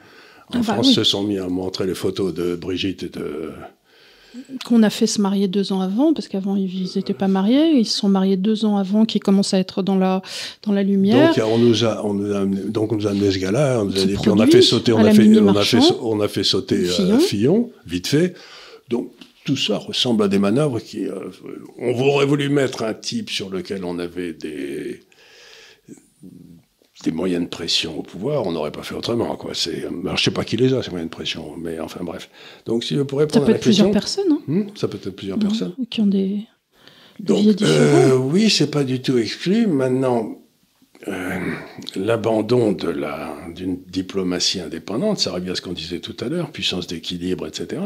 [0.50, 0.94] en Ah bah France oui.
[0.96, 3.52] se sont mis à montrer les photos de Brigitte et de.
[4.66, 7.86] Qu'on a fait se marier deux ans avant, parce qu'avant ils n'étaient pas mariés, ils
[7.86, 10.22] se sont mariés deux ans avant, qu'ils commencent à être dans la,
[10.64, 11.36] dans la lumière.
[11.36, 13.84] Donc on nous a, on nous a amené, donc on nous a amené ce gars-là,
[13.84, 15.64] on a Qui dit, puis on a produit fait sauter, on a fait, on a
[15.64, 16.00] fait, Marchand.
[16.02, 17.20] on a fait sauter euh, Fillon.
[17.20, 18.34] Fillon, vite fait.
[18.90, 19.12] Donc
[19.46, 21.16] tout ça ressemble à des manœuvres qui, euh,
[21.78, 25.02] on aurait voulu mettre un type sur lequel on avait des
[27.04, 29.36] des moyens de pression au pouvoir, on n'aurait pas fait autrement.
[29.36, 29.52] Quoi.
[29.54, 32.30] C'est, alors, je sais pas qui les a, ces moyens de pression, mais enfin bref.
[32.66, 34.98] Donc si je pourrais Ça prendre peut la être plusieurs personnes, hein, Hmm, ça peut
[34.98, 35.74] être plusieurs personnes.
[35.90, 36.40] qui ont des,
[37.20, 39.68] Donc, euh, oui, c'est pas du tout exclu.
[39.68, 40.40] Maintenant,
[41.08, 41.40] euh,
[41.96, 46.52] l'abandon de la d'une diplomatie indépendante, ça revient à ce qu'on disait tout à l'heure,
[46.52, 47.82] puissance d'équilibre, etc.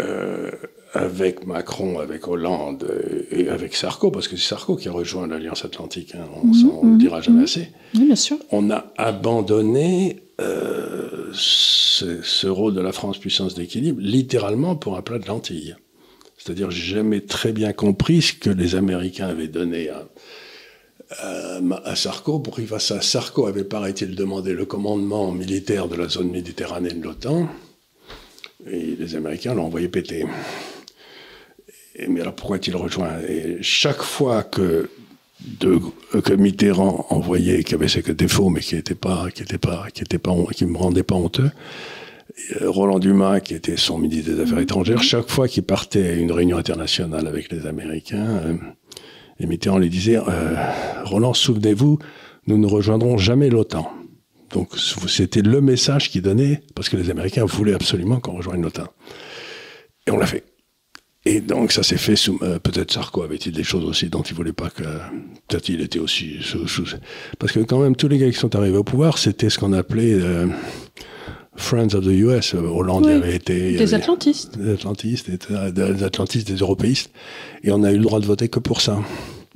[0.00, 0.50] Euh,
[0.94, 5.26] avec Macron, avec Hollande euh, et avec Sarko, parce que c'est Sarko qui a rejoint
[5.26, 7.68] l'Alliance Atlantique, hein, on Mhm, ne le mhm, dira jamais assez.
[7.94, 8.38] Oui, bien sûr.
[8.50, 15.02] On a abandonné euh, ce, ce rôle de la France puissance d'équilibre littéralement pour un
[15.02, 15.76] plat de lentilles.
[16.38, 20.08] C'est-à-dire, j'ai jamais très bien compris ce que les Américains avaient donné à,
[21.18, 23.00] à, à Sarko pour qu'il fasse ça.
[23.02, 27.48] Sarko avait, paraît-il, demandé le commandement militaire de la zone méditerranéenne de l'OTAN,
[28.70, 30.24] et les Américains l'ont envoyé péter.
[32.06, 33.10] Mais alors pourquoi est-il rejoint?
[33.28, 34.88] Et chaque fois que,
[35.60, 35.80] de,
[36.20, 40.02] que Mitterrand envoyait, qui avait ses défauts, mais qui n'était pas, qui était pas, qui
[40.02, 41.50] était pas, qui me rendait pas honteux,
[42.60, 46.12] euh, Roland Dumas, qui était son ministre des Affaires étrangères, chaque fois qu'il partait à
[46.14, 48.54] une réunion internationale avec les Américains, euh,
[49.40, 50.54] et Mitterrand lui disait euh,
[51.04, 51.98] Roland, souvenez-vous,
[52.46, 53.90] nous ne rejoindrons jamais l'OTAN.
[54.50, 54.70] Donc
[55.08, 58.86] c'était le message qu'il donnait, parce que les Américains voulaient absolument qu'on rejoigne l'OTAN.
[60.06, 60.44] Et on l'a fait.
[61.30, 62.38] Et donc ça s'est fait sous...
[62.42, 64.82] euh, peut-être Sarko avait-il des choses aussi dont il voulait pas que...
[65.46, 66.36] Peut-être il était aussi...
[66.40, 66.96] Sous, sous-
[67.38, 69.72] Parce que quand même, tous les gars qui sont arrivés au pouvoir, c'était ce qu'on
[69.74, 70.14] appelait...
[70.14, 70.46] euh,
[71.56, 72.54] Friends of the US.
[72.54, 73.72] Euh, Hollande Oui, avait été...
[73.72, 74.56] Des avait- atlantistes.
[74.56, 77.10] des atlantistes, des, des atlantistes, des européistes.
[77.64, 78.98] Et on a eu le droit de voter que pour ça.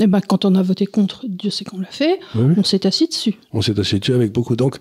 [0.01, 2.55] Et ben, quand on a voté contre, Dieu sait qu'on l'a fait, Oui.
[2.57, 3.35] on s'est assis dessus.
[3.53, 4.57] On s'est assis dessus avec beaucoup.
[4.57, 4.79] Donc,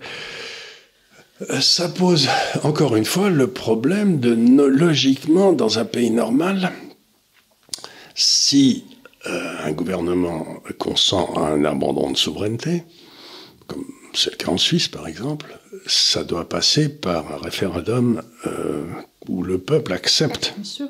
[1.60, 2.28] ça pose
[2.62, 4.32] encore une fois le problème de
[4.64, 6.72] logiquement, dans un pays normal,
[8.14, 8.84] si
[9.26, 10.44] euh, un gouvernement
[10.78, 12.84] consent à un abandon de souveraineté,
[13.66, 13.84] comme
[14.14, 18.84] c'est le cas en Suisse par exemple, ça doit passer par un référendum euh,
[19.28, 20.54] où le peuple accepte.
[20.56, 20.88] Bien sûr.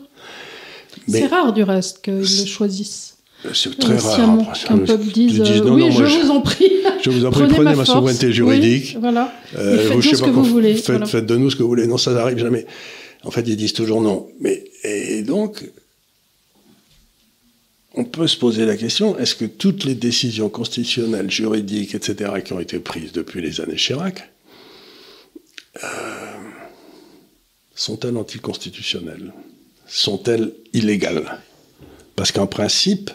[1.08, 3.16] C'est rare du reste qu'ils le choisissent.
[3.54, 4.52] C'est très rare.
[4.66, 6.70] Qu'un peuple dise, disent, euh, non, oui, non, moi, je vous en prie.
[7.02, 7.90] Je vous en prie, prenez, ma, force.
[7.90, 8.92] souveraineté juridique.
[8.94, 9.32] Oui, voilà.
[9.56, 11.06] Euh, je sais ce que vous voulez, Faites, voilà.
[11.06, 11.86] faites de nous ce que vous voulez.
[11.86, 12.66] Non, ça n'arrive jamais.
[13.24, 14.28] En fait, ils disent toujours non.
[14.40, 15.64] Mais, et donc,
[17.94, 22.52] on peut se poser la question, est-ce que toutes les décisions constitutionnelles, juridiques, etc., qui
[22.52, 24.30] ont été prises depuis les années Chirac,
[25.82, 25.86] euh,
[27.74, 29.32] sont-elles anticonstitutionnelles?
[29.86, 31.38] Sont-elles illégales?
[32.16, 33.10] Parce qu'en principe,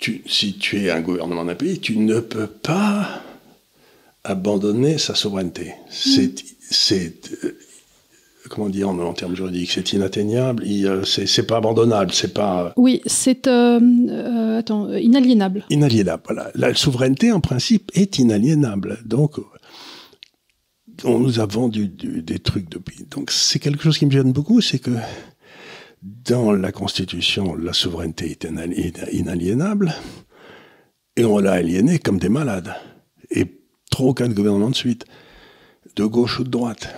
[0.00, 3.22] tu- si tu es un gouvernement d'un pays, tu ne peux pas
[4.24, 5.72] abandonner sa souveraineté.
[5.90, 7.56] C'est, c'est, euh,
[8.48, 13.00] comment dire en, en termes juridiques, c'est inatteignable, euh, c'est, pas abandonnable, c'est pas Oui,
[13.06, 15.64] c'est euh, euh, attends, euh, inaliénable.
[15.70, 16.22] inaliénable.
[16.26, 16.50] Voilà.
[16.54, 18.98] La souveraineté, en principe, est inaliénable.
[19.06, 19.42] Donc, euh,
[21.04, 23.04] on nous a vendu du- des trucs depuis.
[23.10, 24.90] Donc, c'est quelque chose qui me gêne beaucoup, c'est que
[26.02, 29.94] dans la Constitution, la souveraineté est inali- inaliénable,
[31.16, 32.74] et on l'a aliénée comme des malades.
[33.30, 33.46] Et
[33.90, 35.04] trop aucun gouvernement de suite,
[35.96, 36.94] de gauche ou de droite.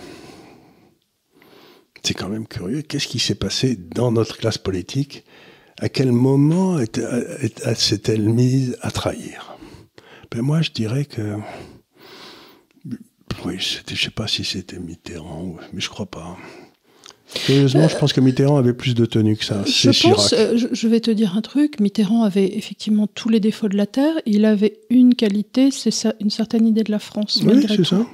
[2.05, 2.82] C'est quand même curieux.
[2.82, 5.24] Qu'est-ce qui s'est passé dans notre classe politique?
[5.78, 9.57] À quel moment est- est- est- s'est-elle mise à trahir?
[10.30, 11.38] Ben Moi, je dirais que.
[13.44, 16.36] Oui, je sais pas si c'était Mitterrand, mais je crois pas.
[17.34, 19.64] Curieusement, je pense que Mitterrand avait plus de tenue que ça.
[19.66, 23.68] Je pense, euh, je, vais te dire un truc, Mitterrand avait effectivement tous les défauts
[23.68, 27.42] de la Terre, il avait une qualité, c'est ça- une certaine idée de la France,
[27.44, 28.06] oui, c'est ça.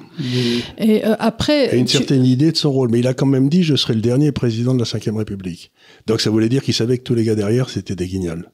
[0.79, 1.71] Et euh, après...
[1.71, 3.77] a une tu- certaine idée de son rôle, mais il a quand même dit je
[3.77, 5.73] serai le dernier président de la Ve République.
[6.07, 8.51] Donc ça voulait dire qu'il savait que tous les gars derrière c'était des guignols,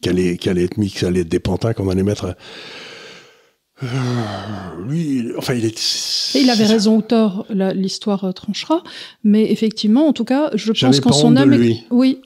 [0.00, 2.36] qui allaient être mis, qui allaient être des pantins qu'on allait mettre.
[3.82, 6.32] Euh, lui, enfin il est.
[6.34, 8.82] Et il avait raison ou tort, l'histoire euh, tranchera,
[9.24, 11.50] mais effectivement, en tout cas, je pense qu'en son âme...
[11.50, 11.84] lui.
[11.90, 12.20] Oui.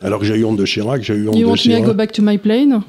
[0.00, 1.62] Alors que j'ai eu honte de Chirac, j'ai eu honte You de want me to
[1.62, 1.84] Chirac.
[1.84, 2.80] go back to my plane?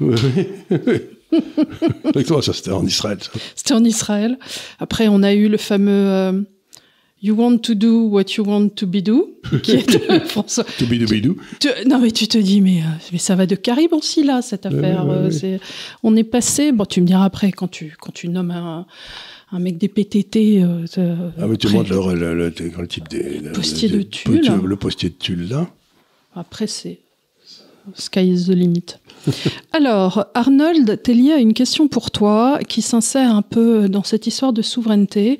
[2.04, 3.18] Avec toi, ça c'était en Israël.
[3.54, 4.38] C'était en Israël.
[4.78, 6.32] Après, on a eu le fameux euh,
[7.22, 10.64] You want to do what you want to be do, qui est de François.
[10.78, 11.36] Toubidou-bidou.
[11.60, 14.40] Tu- non, mais tu te dis, mais, euh, mais ça va de Caribe aussi, là,
[14.40, 15.06] cette affaire.
[15.06, 15.30] ouais, euh, ouais.
[15.30, 15.60] c'est-
[16.02, 16.72] On est passé.
[16.72, 18.86] Bon, tu me diras après, quand tu, quand tu nommes un,
[19.52, 20.62] un mec des PTT.
[20.62, 23.42] euh, euh, Ah, mais tu montres le, le, le, le- type des.
[23.52, 24.40] Postier de Tulle.
[24.62, 25.68] Le, le postier de Tulle, là.
[26.34, 27.00] Après, c'est
[27.94, 28.96] sky is the limit.
[29.72, 34.52] Alors, Arnold Tellier a une question pour toi qui s'insère un peu dans cette histoire
[34.52, 35.38] de souveraineté.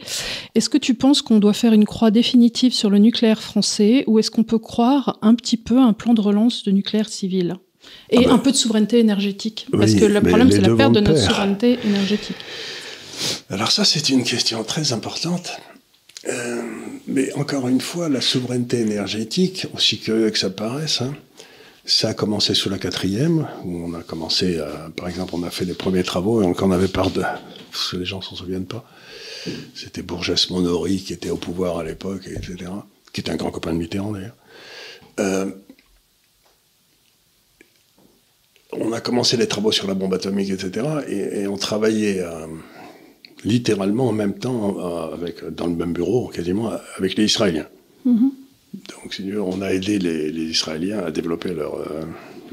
[0.55, 4.19] Est-ce que tu penses qu'on doit faire une croix définitive sur le nucléaire français ou
[4.19, 7.57] est-ce qu'on peut croire un petit peu à un plan de relance de nucléaire civil
[8.11, 8.35] Et Ah bah.
[8.35, 9.67] un peu de souveraineté énergétique?
[9.73, 12.37] Parce Oui, que le problème, c'est la perte de notre souveraineté énergétique.
[13.51, 15.53] Alors ça, c'est une question très importante.
[16.29, 16.63] Euh,
[17.07, 21.15] mais encore une fois, la souveraineté énergétique, aussi curieux que ça paraisse, hein,
[21.91, 25.51] ça a commencé sous la quatrième, où on a commencé, à- par exemple, on a
[25.51, 28.37] fait les premiers travaux et on en avait part de, parce que les gens s'en
[28.37, 28.85] souviennent pas,
[29.75, 32.71] c'était Bourges Monori qui était au pouvoir à l'époque, et etc.,
[33.13, 34.37] qui était un grand copain de Mitterrand d'ailleurs.
[35.19, 35.51] Euh,
[38.73, 42.47] on a commencé les travaux sur la bombe atomique, etc., et, on travaillait euh,
[43.45, 47.67] littéralement en même temps, euh, avec, dans le même bureau, quasiment, avec les Israéliens.
[48.73, 51.75] Donc, si tu veux, on a aidé les, les Israéliens à développer leur.
[51.75, 52.03] euh,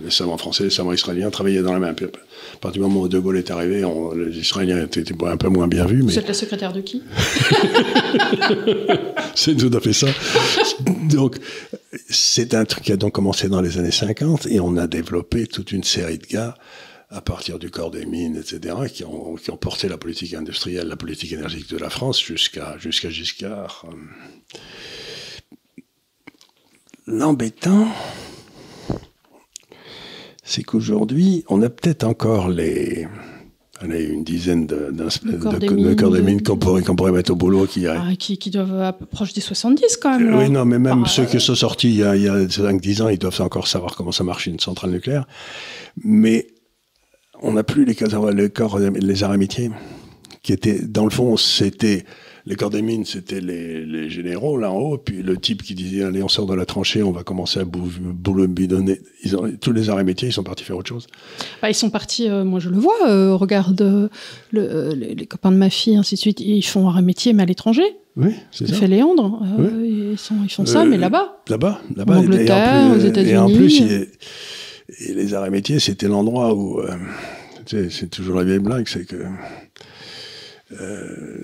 [0.03, 1.95] les savants français, les savants israéliens travaillaient dans la même.
[1.95, 5.38] À partir du moment où De Gaulle est arrivé, on- les Israéliens étaient, étaient un
[5.38, 7.01] peu moins bien vus, mais Vous êtes la secrétaire de qui?
[9.36, 10.07] C'est tout à fait ça.
[11.09, 11.38] Donc,
[12.09, 15.47] c'est un truc qui a donc commencé dans les années 50 et on a développé
[15.47, 16.55] toute une série de gars
[17.09, 20.88] à partir du corps des mines, etc., qui ont, qui ont porté la politique industrielle,
[20.88, 23.86] la politique énergétique de la France jusqu'à jusqu'à Giscard.
[27.08, 27.88] L'embêtant,
[30.43, 33.08] c'est qu'aujourd'hui, on a peut-être encore les,
[33.80, 38.38] allez, une dizaine de, de- de de- qu'on pourrait, mettre au boulot qui, Ah, qui,
[38.38, 40.30] qui doivent à peu proche des 70 quand même.
[40.32, 40.38] là.
[40.38, 42.45] oui, non, mais même Ah, ceux qui sont sortis il y a, il y a
[42.45, 45.26] 5-10 ans, ils doivent encore savoir comment ça marche une centrale nucléaire.
[46.03, 46.47] Mais
[47.41, 49.72] on n'a plus les, corps- les corps, les arts et métiers,
[50.43, 52.03] qui étaient, dans le fond, c'était,
[52.50, 55.76] les corps des mines, c'était les, les généraux là en haut, puis le type qui
[55.76, 59.02] disait, allez, on sort de la tranchée, on va commencer à bou- boulot bidonner.
[59.24, 61.08] Ils ont, tous les arts et métiers, ils sont partis faire autre chose.
[61.62, 64.08] Bah, ils sont partis, euh, moi je le vois, euh, regarde euh,
[64.52, 67.43] le, les, les copains de ma fille, ainsi de suite, ils font un métier mais
[67.43, 67.84] à l'étranger.
[68.16, 68.74] Oui, c'est ça.
[68.76, 71.38] fait Léandre, euh, ils, sont, ils font ça, mais là-bas.
[71.50, 72.16] Là-bas, là-bas.
[72.16, 73.32] En et- et Angleterre, plus- aux États-Unis.
[73.34, 74.08] Et en plus, il-
[75.10, 76.82] et les arts et métiers, c'était l'endroit où.
[77.68, 79.18] c'est toujours la vieille blague, c'est que.
[80.80, 81.38] euh,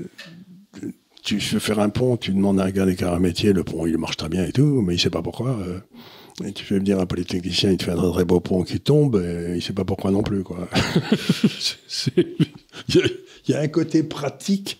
[1.23, 3.97] tu veux faire un pont, tu demandes à un gars des métiers, le pont il
[3.97, 5.57] marche très bien et tout, mais il sait pas pourquoi.
[5.59, 5.79] euh,
[6.43, 9.15] et tu fais venir un polytechnicien, il te fait un très beau pont qui tombe,
[9.23, 10.67] et il sait pas pourquoi non plus, quoi.
[12.17, 13.05] Il y, a-
[13.47, 14.79] il y a un côté pratique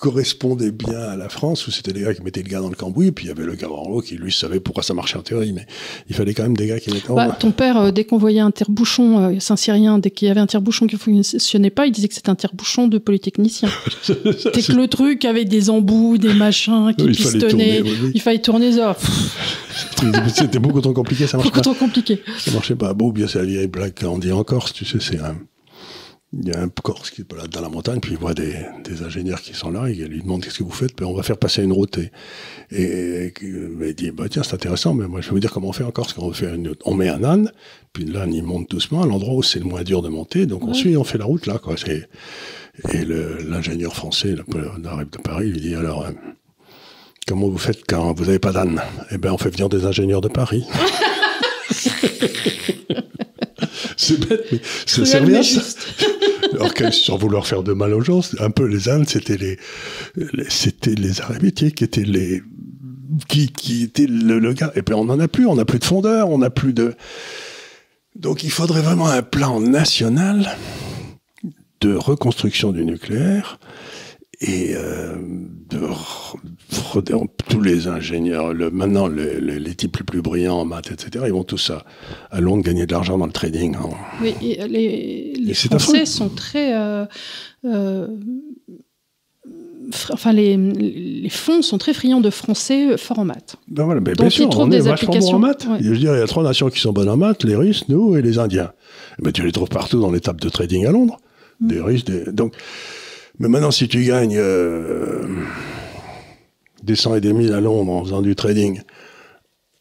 [0.00, 2.74] correspondait bien à la France, où c'était les gars qui mettaient le gars dans le
[2.74, 5.18] cambouis, puis il y avait le gars en haut qui, lui, savait pourquoi ça marchait
[5.18, 5.66] en théorie, mais
[6.08, 8.16] il fallait quand même des gars qui mettaient en Bah, ton père, euh, dès qu'on
[8.16, 11.86] voyait un tire-bouchon, euh, Saint-Cyrien, dès qu'il y avait un tire-bouchon qui ne fonctionnait pas,
[11.86, 13.68] il disait que c'était un tire-bouchon de polytechnicien.
[14.08, 17.98] Dès que le truc avec des embouts, des machins qui il fallait pistonnaient, tourner, oui,
[18.02, 18.10] oui.
[18.14, 18.96] il fallait tourner ça.
[20.34, 21.74] C'était beaucoup trop compliqué, ça marchait beaucoup pas.
[21.74, 22.22] trop compliqué.
[22.38, 22.94] Ça marchait pas.
[22.94, 25.36] Bon, bien, c'est la vieille blague qu'on dit en Corse, tu sais, c'est un.
[26.32, 28.54] Il y a un Corse qui est là dans la montagne, puis il voit des,
[28.84, 31.12] des ingénieurs qui sont là, et il lui demande qu'est-ce que vous faites, puis on
[31.12, 31.98] va faire passer une route.
[31.98, 32.12] Et,
[32.70, 35.70] et, et il dit, bah, tiens, c'est intéressant, mais moi je vais vous dire comment
[35.70, 36.12] on fait en Corse.
[36.12, 37.50] Quand on, fait une- on met un âne,
[37.92, 40.62] puis l'âne il monte doucement à l'endroit où c'est le moins dur de monter, donc
[40.64, 41.58] on suit, on fait la route là.
[41.58, 41.74] Quoi.
[42.92, 44.44] Et l'ingénieur français, le
[44.88, 46.12] arrive de Paris, il lui dit, alors, euh,
[47.26, 48.80] comment vous faites quand vous n'avez pas d'âne?
[49.10, 50.64] Eh bien, on fait venir des ingénieurs de Paris.
[53.96, 55.60] c'est bête, mais ça servait à ça.
[56.52, 59.58] Alors que sans vouloir faire de mal aux gens, un peu les ânes, c'était les,
[60.32, 61.12] les- c'était les
[61.52, 62.42] qui étaient les,
[63.28, 64.72] qui, qui étaient le, gars.
[64.74, 66.94] Et puis on n'en a plus, on n'a plus de fondeurs, on n'a plus de.
[68.16, 70.56] Donc il faudrait vraiment un plan national
[71.80, 73.58] de reconstruction du nucléaire
[74.40, 75.16] et euh,
[75.70, 75.80] de
[77.48, 81.24] tous les ingénieurs, le, maintenant le- le- les types les plus brillants en maths, etc.,
[81.26, 81.84] ils vont tous à,
[82.30, 83.74] à Londres gagner de l'argent dans le trading.
[83.76, 83.88] hein.
[84.22, 86.74] Oui, et les, les Et c'est Français sont très.
[86.76, 87.04] euh,
[87.64, 88.06] euh,
[90.12, 90.56] Enfin, les,
[91.30, 93.56] fonds sont très friands de français forts en maths.
[93.66, 95.36] Ben voilà, ben Donc, bien sûr, ils trouvent on est des applications.
[95.36, 95.66] en maths.
[95.68, 95.78] Ouais.
[95.80, 97.88] Je veux dire, il y a trois nations qui sont bonnes en maths, les Russes,
[97.88, 98.70] nous et les Indiens.
[99.18, 101.18] Eh ben, tu les trouves partout dans les tables de trading à Londres.
[101.60, 101.66] Mm.
[101.68, 102.24] Des Russes, des...
[102.30, 102.54] Donc,
[103.40, 105.24] mais maintenant, si tu gagnes euh,
[106.82, 108.80] des cent et des mille à Londres en faisant du trading,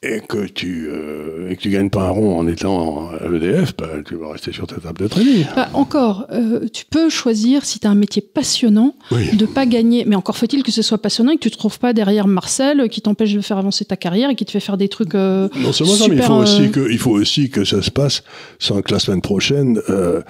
[0.02, 3.76] et que tu euh, et que tu gagnes pas un rond en étant à l'EDF,
[3.76, 5.46] ben, tu vas rester sur ta table de trading.
[5.58, 9.36] Bah, encore, euh, tu peux choisir, si tu as un métier passionnant, Oui.
[9.36, 10.06] de pas gagner.
[10.06, 12.80] Mais encore faut-il que ce soit passionnant et que tu te trouves pas derrière Marcel
[12.80, 15.16] euh, qui t'empêche de faire avancer ta carrière et qui te fait faire des trucs.
[15.16, 17.82] euh, Non seulement ça, mais il faut, euh, aussi que, il faut aussi que ça
[17.82, 18.24] se passe
[18.58, 20.22] sans que la semaine prochaine, euh,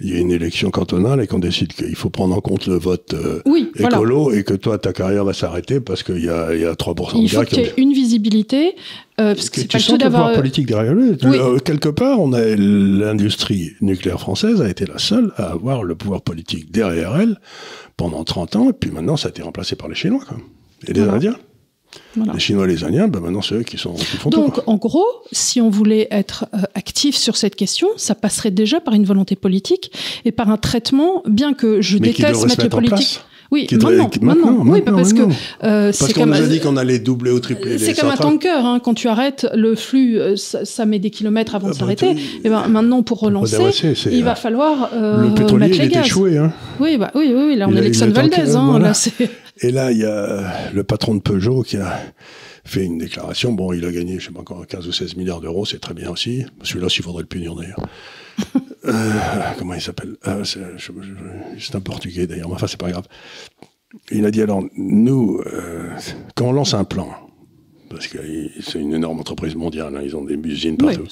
[0.00, 2.76] il y ait une élection cantonale et qu'on décide qu'il faut prendre en compte le
[2.78, 3.96] vote euh, Oui, voilà.
[3.96, 6.72] écolo et que toi, ta carrière va s'arrêter parce qu'il y a, il y a
[6.72, 7.70] 3% de Il faut gars qui qu'il y ont...
[7.70, 8.74] ait une visibilité.
[9.20, 10.34] euh, parce que Que c'est tu pas le sens le pouvoir d'avoir.
[10.36, 11.10] politique derrière lui.
[11.22, 11.36] Oui.
[11.38, 12.40] Euh, quelque part, on a
[13.00, 17.38] l'industrie nucléaire française a été la seule à avoir le pouvoir politique derrière elle
[17.96, 20.38] pendant 30 ans, et puis maintenant, ça a été remplacé par les Chinois, quoi.
[20.88, 21.14] Et les Voilà.
[21.16, 21.36] Indiens.
[22.16, 22.32] Voilà.
[22.34, 24.60] Les Chinois et les Indiens, ben maintenant c'est eux qui, sont, qui font Donc, tout.
[24.66, 28.94] en gros, si on voulait être euh, actif sur cette question, ça passerait déjà par
[28.94, 29.92] une volonté politique
[30.24, 33.20] et par un traitement, bien que je Mais déteste mettre le politique.
[33.52, 35.28] Oui, maintenant, qui- maintenant, maintenant, oui, pas parce maintenant.
[35.28, 35.32] que
[35.66, 38.10] euh, Parce c'est qu'on comme nous a dit qu'on allait doubler ou tripler c'est comme
[38.10, 41.66] un tanker, hein, quand tu arrêtes le flux, euh, ça, ça met des kilomètres avant
[41.66, 42.14] de Ah bah, s'arrêter.
[42.14, 43.56] tu- Et ben maintenant pour relancer,
[44.06, 46.06] il euh, va falloir euh, Le pétrolier, mettre il les est gaz.
[46.06, 46.38] échoué.
[46.38, 46.52] Hein.
[46.78, 48.86] Oui, bah, oui, oui, oui, là on Il est a- il Exxon Valdez, hein, voilà.
[48.88, 49.28] là c'est.
[49.62, 52.00] Et là, il y a le patron de Peugeot qui a
[52.64, 53.52] fait une déclaration.
[53.52, 55.94] Bon, il a gagné, je sais pas encore, 15 ou 16 milliards d'euros, c'est très
[55.94, 56.44] bien aussi.
[56.62, 57.86] Celui-là, s'il faudrait le punir d'ailleurs.
[58.86, 58.92] Euh,
[59.58, 60.16] comment il s'appelle?
[60.26, 63.04] Euh, C'est un portugais d'ailleurs, mais enfin, c'est pas grave.
[64.10, 65.90] Il a dit alors, nous, euh,
[66.34, 67.10] quand on lance un plan,
[67.90, 68.16] parce que
[68.62, 71.06] c'est une énorme entreprise mondiale, hein, ils ont des usines partout.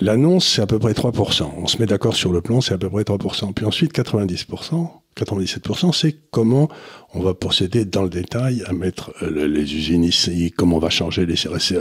[0.00, 1.50] L'annonce, c'est à peu près 3%.
[1.58, 3.52] On se met d'accord sur le plan, c'est à peu près 3%.
[3.52, 6.68] Puis ensuite, 90%, 97%, c'est comment
[7.14, 10.80] on va procéder dans le détail à mettre euh, le- les usines ici, comment on
[10.80, 11.76] va changer les CRC.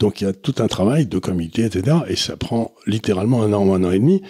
[0.00, 1.98] Donc, il y a tout un travail de comité, etc.
[2.08, 4.22] Et ça prend littéralement un an ou un an et demi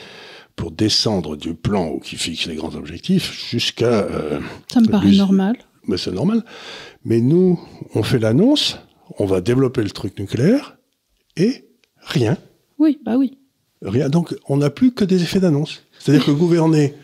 [0.56, 3.86] pour descendre du plan qui fixe les grands objectifs jusqu'à...
[4.02, 4.40] euh,
[4.72, 5.56] Ça me paraît normal.
[5.88, 6.44] mais c'est normal.
[7.04, 7.58] Mais nous,
[7.96, 8.78] on fait l'annonce,
[9.18, 10.78] on va développer le truc nucléaire,
[11.36, 11.64] et
[12.02, 12.36] rien.
[12.78, 13.36] Oui, bah oui.
[13.82, 14.08] Rien.
[14.08, 15.82] Donc, on n'a plus que des effets d'annonce.
[15.98, 16.94] C'est-à-dire que gouverner.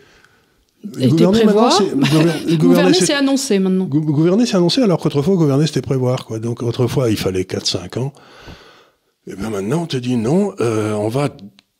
[1.17, 1.39] Gouverner,
[1.79, 3.85] c'est- Gouverner, annoncé maintenant.
[3.85, 6.25] gou- gouverner, c'est annoncé, alors qu'autrefois, gouverner, c'était prévoir.
[6.25, 6.39] Quoi.
[6.39, 8.13] Donc, autrefois, il fallait 4-5 ans.
[9.27, 11.29] Et bien maintenant, on te dit non, euh, on va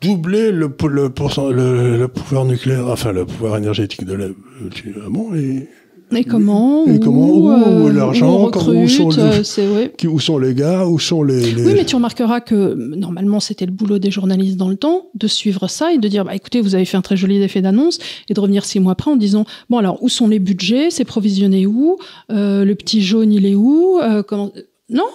[0.02, 4.28] doubler le, le, pourcent- le, le pouvoir nucléaire, enfin, le pouvoir énergétique de la.
[4.74, 5.68] tu- Ah bon et,
[6.14, 9.94] Et comment Et où, comment Où euh, l'argent où sont recrute, les- euh, c'est ouais.
[9.98, 11.52] qui- Où sont les gars Où sont les.
[11.54, 14.76] les- Oui, mais tu remarqueras que euh, normalement, c'était le boulot des journalistes dans le
[14.76, 17.42] temps de suivre ça et de dire bah, écoutez, vous avez fait un très joli
[17.42, 18.00] effet d'annonce
[18.30, 21.06] et de revenir six mois après en disant bon, alors, où sont les budgets C'est
[21.06, 21.98] provisionné où
[22.32, 24.52] Euh, Le petit jaune, il est où Euh, comment...
[24.90, 25.06] Non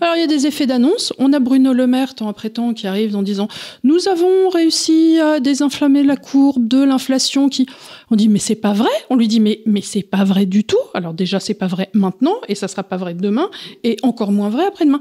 [0.00, 1.12] alors il y a des effets d'annonce.
[1.18, 3.48] On a Bruno Le Maire, temps après temps, qui arrive en disant
[3.84, 7.48] nous avons réussi à désinflammer la courbe de l'inflation.
[7.48, 7.66] Qui
[8.10, 8.90] on dit mais c'est pas vrai.
[9.10, 10.78] On lui dit mais mais c'est pas vrai du tout.
[10.94, 13.50] Alors déjà c'est pas vrai maintenant et ça sera pas vrai demain
[13.84, 15.00] et encore moins vrai après-demain.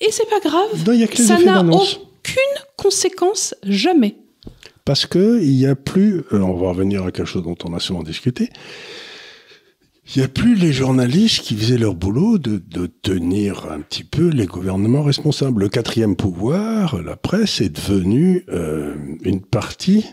[0.00, 0.86] Et c'est pas grave.
[0.86, 2.42] Non, il n'y a que les Ça n'a aucune
[2.76, 4.16] conséquence jamais.
[4.84, 7.72] Parce que il n'y a plus, euh, on va revenir à quelque chose dont on
[7.72, 8.50] a souvent discuté,
[10.06, 14.04] il n'y a plus les journalistes qui faisaient leur boulot de, de tenir un petit
[14.04, 15.62] peu les gouvernements responsables.
[15.62, 20.04] Le quatrième pouvoir, la presse, est devenue euh, une partie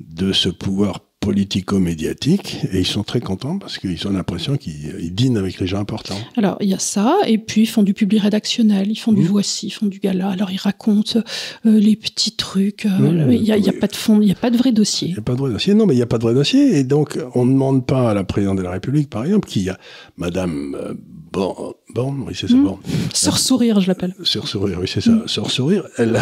[0.00, 5.14] de ce pouvoir politico-médiatique et ils sont très contents parce qu'ils ont l'impression qu'ils ils
[5.14, 6.18] dînent avec les gens importants.
[6.36, 9.22] Alors il y a ça et puis ils font du public rédactionnel, ils font du
[9.22, 9.26] Mmh.
[9.26, 10.28] voici, ils font du gala.
[10.30, 11.18] Alors ils racontent
[11.66, 12.86] euh, les petits trucs.
[12.86, 15.08] euh, Il n'y a, pas de fond, il n'y a pas de vrai dossier.
[15.08, 15.74] Il n'y a pas de vrai dossier.
[15.74, 16.78] Non, mais il n'y a pas de vrai dossier.
[16.78, 19.68] Et donc, on ne demande pas à la présidente de la République, par exemple, qui
[19.68, 19.78] a
[20.16, 20.94] Madame euh,
[21.32, 22.64] Borne, Borne, oui, c'est ça, Mm.
[22.64, 22.80] Borne.
[23.12, 24.14] Sœur sourire, je l'appelle.
[24.22, 25.12] Sœur Sourire, oui, c'est ça.
[25.26, 26.18] Sœur Sourire, elle,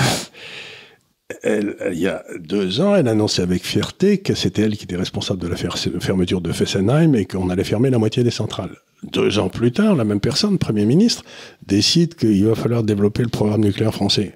[1.43, 4.97] elle, il y a deux ans, elle annonçait avec fierté que c'était elle qui était
[4.97, 8.77] responsable de la fer- fermeture de Fessenheim et qu'on allait fermer la moitié des centrales.
[9.03, 11.25] Deux ans plus tard, la même personne, Premier ministre,
[11.67, 14.35] décide qu'il va falloir développer le programme nucléaire français.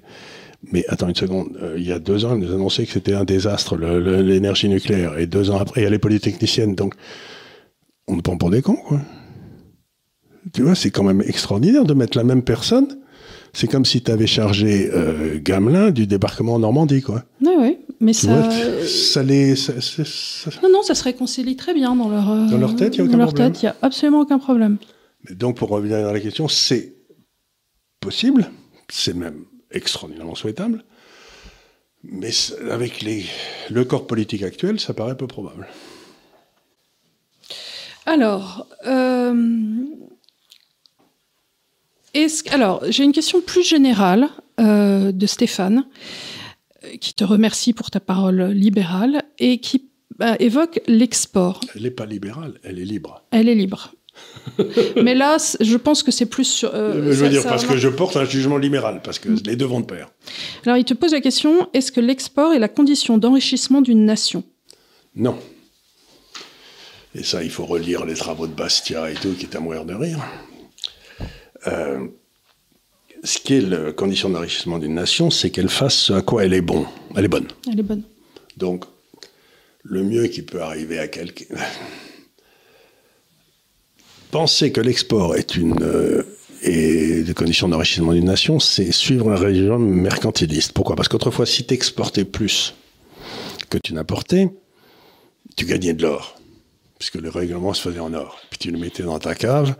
[0.71, 3.13] Mais attends une seconde, euh, il y a deux ans, elle nous annonçait que c'était
[3.13, 5.17] un désastre, l'énergie nucléaire.
[5.17, 6.75] Et deux ans après, il y a les polytechniciennes.
[6.75, 6.93] Donc,
[8.07, 9.01] on ne prend pour des cons, quoi.
[10.53, 12.99] Tu vois, c'est quand même extraordinaire de mettre la même personne.
[13.53, 17.25] C'est comme si tu avais chargé euh, Gamelin du débarquement en Normandie, quoi.
[17.41, 17.77] Oui, oui.
[17.99, 18.33] Mais Tu ça.
[18.33, 18.49] vois,
[18.87, 19.55] ça les.
[19.55, 22.31] ça- ça- ça- Non, non, ça se réconcilie très bien dans leur.
[22.31, 23.51] euh, Dans leur tête, il y a aucun Dans leur problème.
[23.51, 24.77] tête, il n'y a absolument aucun problème.
[25.29, 26.95] Mais donc, pour revenir à la question, c'est
[27.99, 28.49] possible,
[28.89, 30.83] c'est même extraordinairement souhaitable,
[32.03, 32.31] mais
[32.71, 33.25] avec les,
[33.69, 35.67] le corps politique actuel, ça paraît peu probable.
[38.07, 39.33] Alors, euh,
[42.13, 45.85] est-ce alors j'ai une question plus générale euh, de Stéphane,
[46.83, 49.89] euh, qui te remercie pour ta parole libérale et qui
[50.21, 51.61] euh, évoque l'export.
[51.75, 53.23] Elle n'est pas libérale, elle est libre.
[53.31, 53.93] Elle est libre.
[55.01, 56.69] Mais là, je pense que c'est plus sur.
[56.75, 59.29] euh, je veux ça- dire, ça parce que je porte un jugement libéral, parce que
[59.45, 60.09] les deux vont de pair.
[60.65, 64.43] Alors, il te pose la question est-ce que l'export est la condition d'enrichissement d'une nation?
[65.15, 65.37] Non.
[67.15, 69.85] Et ça, il faut relire les travaux de Bastia et tout, qui est à mourir
[69.85, 70.19] de rire.
[71.67, 72.07] Euh,
[73.23, 76.53] ce qui est la condition d'enrichissement d'une nation, c'est qu'elle fasse ce à quoi elle
[76.53, 76.85] est bon.
[77.15, 77.47] Elle est bonne.
[77.71, 78.03] Elle est bonne.
[78.57, 78.85] Donc,
[79.83, 81.45] le mieux qui peut arriver à quelqu'un.
[84.31, 86.23] Penser que l'export est une euh,
[86.61, 90.73] est des conditions d'enrichissement d'une nation, c'est suivre un régime mercantiliste.
[90.73, 90.95] Pourquoi?
[90.95, 92.75] Parce qu'autrefois, si tu exportais plus
[93.69, 94.49] que tu n'apportais,
[95.55, 96.39] tu gagnais de l'or,
[96.99, 98.39] puisque le règlement se faisait en or.
[98.49, 99.75] Puis tu le mettais dans ta cave,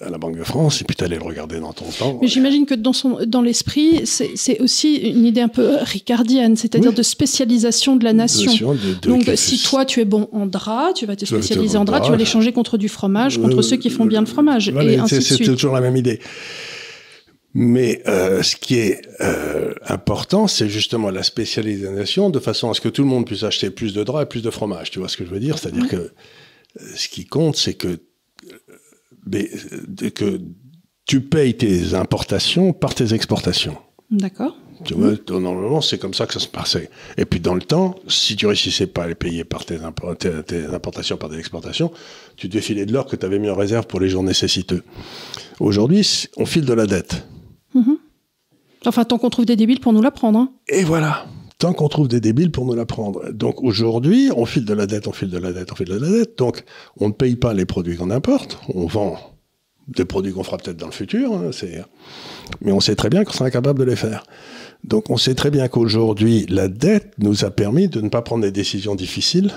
[0.00, 2.18] à la Banque de France et puis tu allais le regarder dans ton temps.
[2.20, 6.92] Mais j'imagine que dans, son, dans l'esprit, c'est aussi une idée un peu ricardienne, c'est-à-dire
[6.92, 8.76] de spécialisation de la nation.
[9.02, 12.10] Donc si toi tu es bon en drap, tu vas te spécialiser en drap, tu
[12.10, 14.72] vas l'échanger contre du fromage, contre ceux qui font bien le fromage.
[15.08, 16.20] c'est toujours la même idée.
[17.56, 22.80] Mais euh, ce qui est euh, important, c'est justement la spécialisation de façon à ce
[22.80, 24.90] que tout le monde puisse acheter plus de draps et plus de fromage.
[24.90, 25.56] Tu vois ce que je veux dire?
[25.56, 26.10] C'est-à-dire que euh,
[26.96, 28.00] ce qui compte, c'est que,
[29.30, 30.40] que
[31.06, 33.76] tu payes tes importations par tes exportations.
[34.10, 34.56] D'accord.
[34.84, 36.90] Tu vois, normalement, c'est comme ça que ça se passait.
[37.16, 41.16] Et puis, dans le temps, si tu réussissais pas à les payer par tes, importations,
[41.16, 41.92] par tes exportations,
[42.36, 44.82] tu défilais de l'or que tu avais mis en réserve pour les jours nécessiteux.
[45.60, 47.26] Aujourd'hui, on file de la dette.
[47.74, 47.98] Mhm.
[48.86, 50.38] Enfin, tant qu'on trouve des débiles pour nous la prendre.
[50.38, 50.52] Hein.
[50.68, 51.26] Et voilà.
[51.64, 53.32] Tant qu'on trouve des débiles pour nous la prendre.
[53.32, 55.96] Donc aujourd'hui, on file de la dette, on file de la dette, on file de
[55.96, 56.36] la dette.
[56.36, 56.62] Donc
[57.00, 58.58] on ne paye pas les produits qu'on importe.
[58.74, 59.16] On vend
[59.88, 61.32] des produits qu'on fera peut-être dans le futur.
[61.32, 61.52] Hein,
[62.60, 64.24] mais on sait très bien qu'on sera incapable de les faire.
[64.84, 68.42] Donc on sait très bien qu'aujourd'hui, la dette nous a permis de ne pas prendre
[68.42, 69.50] des décisions difficiles.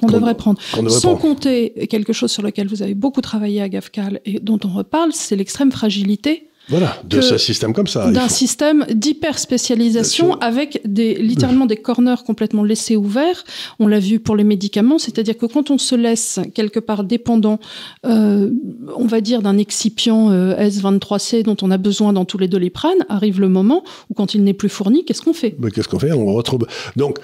[0.00, 0.58] Qu'on devrait prendre.
[0.88, 4.74] Sans compter quelque chose sur lequel vous avez beaucoup travaillé à GAFCAL et dont on
[4.74, 8.10] reparle, c'est l'extrême fragilité voilà, de ce système comme ça.
[8.10, 13.44] D'un système d'hyper spécialisation avec des, littéralement des corners complètement laissés ouverts.
[13.78, 17.60] On l'a vu pour les médicaments, c'est-à-dire que quand on se laisse quelque part dépendant,
[18.04, 18.50] euh,
[18.96, 22.98] on va dire, d'un excipient euh, S23C dont on a besoin dans tous les doliprane,
[23.08, 25.54] arrive le moment où quand il n'est plus fourni, qu'est-ce qu'on fait?
[25.60, 26.12] Mais Qu'est-ce qu'on fait?
[26.12, 26.66] On retrouve.
[26.96, 27.18] Donc,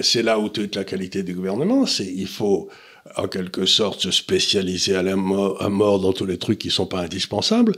[0.00, 2.68] c'est là où toute la qualité du gouvernement, c'est il faut
[3.16, 6.70] en quelque sorte se spécialiser à, la mort, à mort dans tous les trucs qui
[6.70, 7.72] sont pas indispensables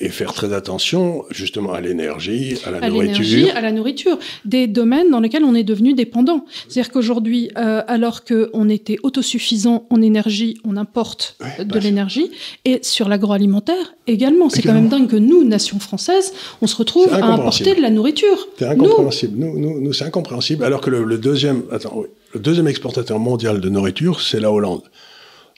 [0.00, 3.48] et faire très attention justement à l'énergie, à la à nourriture.
[3.54, 6.44] à la nourriture, des domaines dans lesquels on est devenu dépendant.
[6.68, 12.30] C'est-à-dire qu'aujourd'hui, euh, alors qu'on était autosuffisant en énergie, on importe de bah, l'énergie,
[12.64, 14.48] et sur l'agroalimentaire également.
[14.50, 17.90] C'est quand même dingue que nous, nation française, on se retrouve à importer de la
[17.90, 18.48] nourriture.
[18.58, 19.38] C'est incompréhensible.
[19.38, 20.64] Nous, nous, nous, c'est incompréhensible.
[20.64, 24.50] Alors que le, le deuxième, attends, oui, le deuxième exportateur mondial de nourriture, c'est la
[24.50, 24.82] Hollande.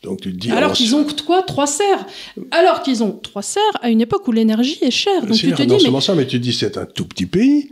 [0.05, 0.51] Donc tu te dis.
[0.51, 2.07] Alors qu'ils ont quoi Trois serres
[2.51, 5.27] Alors qu'ils ont trois serres à une époque où l'énergie est chère.
[5.27, 5.91] Donc tu te non dis.
[5.91, 6.01] Mais...
[6.01, 7.71] ça, mais tu te dis c'est un tout petit pays.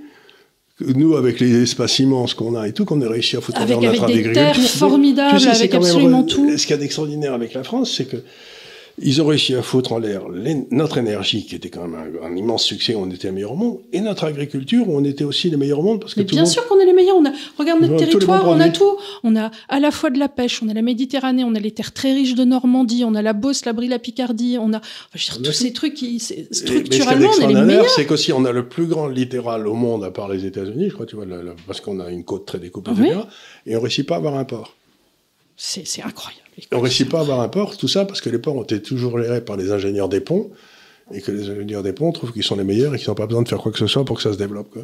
[0.80, 3.76] Nous, avec les espaces immenses qu'on a et tout, qu'on a réussi à foutre avec,
[3.76, 4.42] en notre agriculture.
[4.42, 6.56] Avec des terres formidables, avec absolument tout.
[6.56, 8.16] Ce qu'il y a d'extraordinaire avec la France, c'est que
[8.98, 10.22] ils ont réussi à foutre en l'air
[10.70, 13.78] notre énergie, qui était quand même un, immense succès, on était les meilleurs au monde,
[13.92, 16.00] et notre agriculture, où on était aussi les meilleurs au monde.
[16.00, 17.16] Parce que Mais bien sûr qu'on est les meilleurs.
[17.16, 18.96] On a, regarde notre territoire, on a tout.
[19.22, 21.70] On a à la fois de la pêche, on a la Méditerranée, on a les
[21.70, 24.80] terres très riches de Normandie, on a la Beauce, la Brie, la Picardie, on a
[25.14, 27.90] enfin, tous ces trucs qui, structurellement, on est les meilleurs.
[27.90, 30.94] C'est qu'aussi, on a le plus grand littoral au monde, à part les États-Unis, je
[30.94, 31.26] crois, tu vois,
[31.66, 32.92] parce qu'on a une côte très découpée,
[33.66, 34.74] et on réussit pas à avoir un port.
[35.56, 36.42] C'est incroyable.
[36.72, 38.62] On ne réussit pas à avoir un port, tout ça, parce que les ports ont
[38.62, 40.50] été toujours gérés par les ingénieurs des ponts,
[41.12, 43.26] et que les ingénieurs des ponts trouvent qu'ils sont les meilleurs et qu'ils n'ont pas
[43.26, 44.78] besoin de faire quoi que ce soit pour que ça se développe.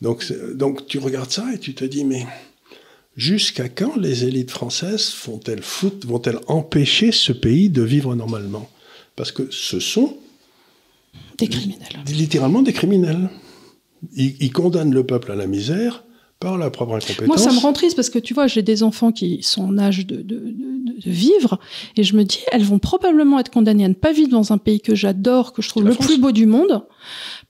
[0.00, 2.26] Donc, donc tu regardes ça et tu te dis, mais
[3.16, 5.62] jusqu'à quand les élites françaises font-elles
[6.06, 8.68] vont-elles empêcher ce pays de vivre normalement?
[9.16, 10.16] Parce que ce sont
[11.38, 11.88] des criminels.
[12.06, 13.30] Littéralement des criminels.
[14.14, 16.04] ils condamnent le peuple à la misère
[16.40, 17.26] par la propre incompétence.
[17.26, 19.78] Moi, ça me rend triste parce que tu vois, j'ai des enfants qui sont en
[19.78, 21.60] âge de, de, de, de, vivre
[21.96, 24.58] et je me dis, elles vont probablement être condamnées à ne pas vivre dans un
[24.58, 26.82] pays que j'adore, que je trouve le plus beau du monde,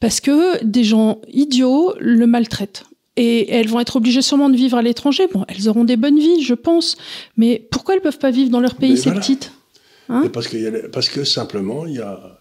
[0.01, 2.85] parce que des gens idiots le maltraitent.
[3.17, 5.29] Et elles vont être obligées sûrement de vivre à l'étranger.
[5.33, 6.97] Bon, elles auront des bonnes vies, je pense.
[7.37, 9.53] Mais pourquoi elles peuvent pas vivre dans leur pays, ces petites?
[10.09, 10.29] Hein?
[10.33, 12.40] Parce, que parce que simplement, il y a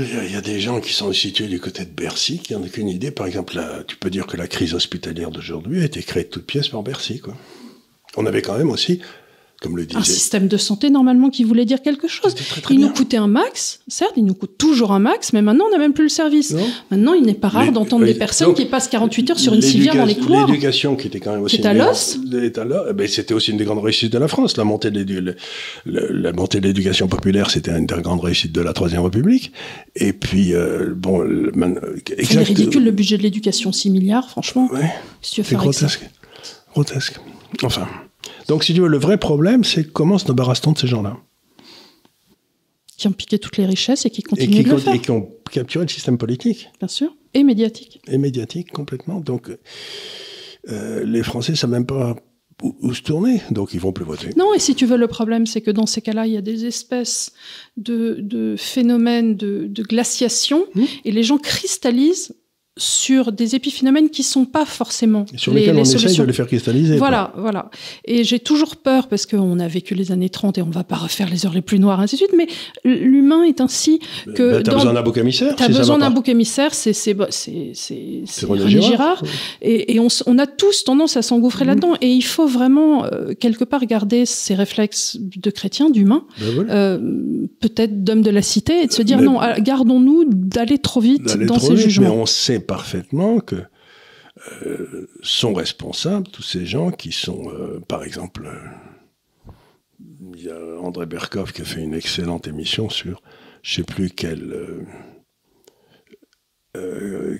[0.00, 2.68] il y, a, des gens qui sont situés du côté de Bercy qui n'en ont
[2.68, 3.10] qu'une idée.
[3.10, 6.46] Par exemple, tu peux dire que la crise hospitalière d'aujourd'hui a été créée de toutes
[6.46, 7.20] pièces par Bercy.
[7.20, 7.34] Quoi.
[8.16, 9.00] On avait quand même aussi
[9.94, 12.34] un système de santé normalement qui voulait dire quelque chose.
[12.70, 15.72] il nous coûtait un max, certes, il nous coûte toujours un max, mais maintenant on
[15.72, 16.54] n'a même plus le service.
[16.90, 19.96] Maintenant, il n'est pas rare d'entendre des personnes qui passent 48 heures sur une civière
[19.96, 20.46] dans les couloirs.
[20.46, 21.66] L'éducation qui était quand même aussi...
[21.66, 22.50] à l'os eh
[22.94, 24.56] ben, C'était aussi une des grandes réussites de la France.
[24.56, 24.98] La montée de
[26.60, 29.52] l'éducation populaire, c'était une des grandes réussites de la Troisième République.
[29.96, 31.26] Et puis, euh, bon...
[32.22, 34.68] C'est ridicule le budget de l'éducation, 6 milliards, franchement.
[34.72, 34.90] Ouais,
[35.20, 36.08] c'est grotesque.
[36.72, 37.16] Grotesque.
[37.64, 37.88] Enfin...
[38.48, 41.16] Donc, si tu veux, le vrai problème, c'est comment se débarrasse-t-on de ces gens-là
[42.96, 44.94] Qui ont piqué toutes les richesses et qui continuent de le faire.
[44.94, 46.68] Et qui ont capturé le système politique.
[46.78, 47.14] Bien sûr.
[47.34, 48.00] Et médiatique.
[48.08, 49.20] Et médiatique, complètement.
[49.20, 49.50] Donc,
[50.68, 52.16] euh, les Français ne savent même pas
[52.62, 54.30] où, se tourner, donc ils vont plus voter.
[54.36, 56.40] Non, et si tu veux, le problème, c'est que dans ces cas-là, il y a
[56.40, 57.32] des espèces
[57.76, 60.84] de, phénomènes de, glaciation, mmh.
[61.04, 62.34] et les gens cristallisent
[62.78, 66.32] sur des épiphénomènes qui sont pas forcément Sur les, lesquels les on essaye de les
[66.32, 66.96] faire cristalliser.
[66.96, 67.08] quoi.
[67.08, 67.70] Voilà, voilà.
[68.06, 70.96] Et j'ai toujours peur parce qu'on a vécu les années 30 et on va pas
[70.96, 72.32] refaire les heures les plus noires, ainsi de suite.
[72.36, 72.46] Mais
[72.84, 73.98] l'humain est ainsi
[74.34, 77.14] que Bah, T'as besoin d'un bouc émissaire T'as si besoin d'un bouc émissaire, c'est c'est
[77.14, 78.88] bah, c'est c'est c'est René Girard.
[78.90, 79.22] Girard,
[79.60, 81.68] et, et on, a tous tendance à s'engouffrer Mhm.
[81.68, 81.94] là-dedans.
[82.00, 86.72] Et il faut vraiment euh, quelque part garder ces réflexes de chrétien, d'humain, Ben voilà.
[86.72, 86.98] euh,
[87.60, 91.00] peut-être d'homme de la cité, et de se dire Mais- non, ah, gardons-nous d'aller trop
[91.00, 92.08] vite dans trop ces vite, jugements.
[92.14, 93.56] Mais on sait parfaitement que
[94.62, 99.54] euh, sont responsables tous ces gens qui sont, euh, par exemple, euh,
[100.36, 103.20] il y a André Berkoff qui a fait une excellente émission sur,
[103.62, 104.52] je sais plus quel.
[104.52, 104.82] euh,
[106.76, 107.38] euh,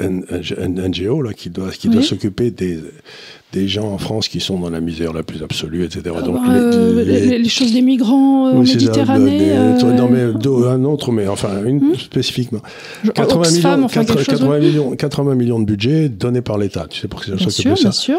[0.00, 2.80] euh, NGO là, qui doit, qui doit s'occuper des,
[3.52, 6.02] des gens en France qui sont dans la misère la plus absolue, etc.
[6.16, 10.08] Ah Donc, bah, les- euh, les- les, les choses des migrants euh, oui, euh, non,
[10.08, 11.94] mais un autre, mais enfin, une Hmm.
[11.96, 12.60] spécifiquement.
[13.04, 14.66] je- 80 Oxfam, millions, enfin, quelque 80, chose, 80 oui.
[14.66, 16.86] millions, 80 millions de budget donné par l'État.
[16.88, 17.82] Tu sais pour que ça s'occupe de ça.
[17.82, 18.18] bien sûr.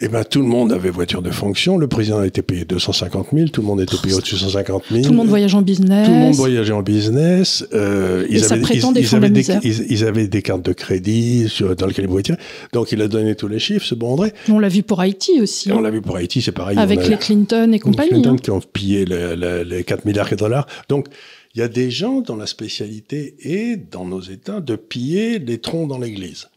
[0.00, 1.76] Et ben tout le monde avait voiture de fonction.
[1.76, 3.48] Le président a été payé 250 000.
[3.48, 5.02] Tout le monde était payé au-dessus de 150 000.
[5.02, 6.06] Tout le monde voyage en business.
[6.06, 7.66] Tout le monde voyageait en business.
[7.72, 9.46] Euh, Et avaient des,
[9.90, 12.38] ils, avaient des cartes de crédit sur, dans lesquelles ils pouvaient tirer.
[12.72, 14.32] Donc il a donné tous les chiffres, ce bon André.
[14.48, 15.68] On l'a vu pour Haïti aussi.
[15.68, 16.78] Et hein, on l'a vu pour Haïti, c'est pareil.
[16.78, 18.10] avec on a- les Clinton et compagnie.
[18.10, 18.36] Clinton hein.
[18.42, 20.66] qui ont pillé le- le- les 4 milliards de dollars.
[20.88, 21.06] Donc,
[21.54, 25.58] il y a des gens dont la spécialité est, dans nos États, de piller les
[25.58, 26.48] troncs dans l'église.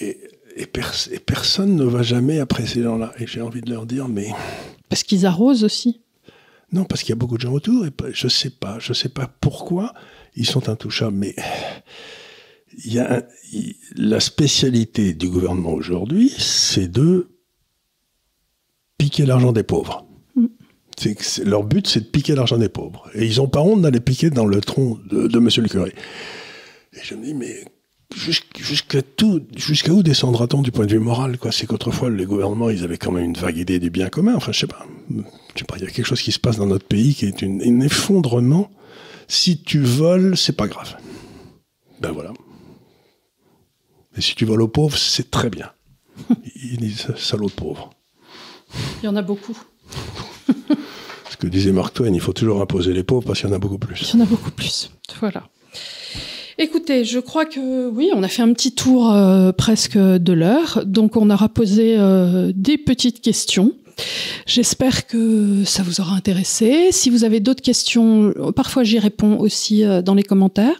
[0.00, 0.18] Et,
[0.56, 3.12] et, pers- et personne ne va jamais après ces gens-là.
[3.18, 4.28] Et j'ai envie de leur dire, mais
[4.88, 6.00] Parce qu'ils arrosent aussi.
[6.72, 7.86] non, parce qu'il y a beaucoup de gens autour.
[7.86, 9.92] Et je sais pas, je sais pas pourquoi
[10.34, 11.16] ils sont intouchables.
[11.16, 11.34] Mais
[12.84, 13.26] il y a
[13.96, 17.28] la spécialité du gouvernement aujourd'hui, c'est de
[18.98, 20.06] piquer l'argent des pauvres.
[20.34, 20.46] Mm.
[20.98, 23.08] C'est leur but, c'est de piquer l'argent des pauvres.
[23.14, 25.94] Et ils ont pas honte d'aller piquer dans le tronc de, de Monsieur le curé.
[26.94, 27.64] Et je me dis, mais
[28.14, 31.52] jusqu'à tout, jusqu'à où descendra-t-on du point de vue moral, quoi?
[31.52, 34.34] C'est qu'autrefois, les gouvernements, ils avaient quand même une vague idée du bien commun.
[34.36, 34.86] Enfin, je sais pas.
[35.10, 37.26] Je sais pas, il y a quelque chose qui se passe dans notre pays qui
[37.26, 38.70] est une, un effondrement.
[39.28, 40.96] Si tu voles, c'est pas grave.
[42.00, 42.32] Ben voilà.
[44.16, 45.70] Et si tu voles aux pauvres, c'est très bien.
[46.54, 47.90] Ils disent salaud de pauvres.
[49.02, 49.56] Il y en a beaucoup.
[51.30, 53.56] Ce que disait Mark Twain, il faut toujours imposer les pauvres parce qu'il y en
[53.56, 54.12] a beaucoup plus.
[54.12, 54.90] Il y en a beaucoup plus.
[55.20, 55.48] Voilà.
[56.58, 60.82] Écoutez, je crois que oui, on a fait un petit tour euh, presque de l'heure.
[60.86, 63.72] Donc, on aura posé euh, des petites questions.
[64.46, 66.88] J'espère que ça vous aura intéressé.
[66.92, 70.76] Si vous avez d'autres questions, parfois j'y réponds aussi euh, dans les commentaires.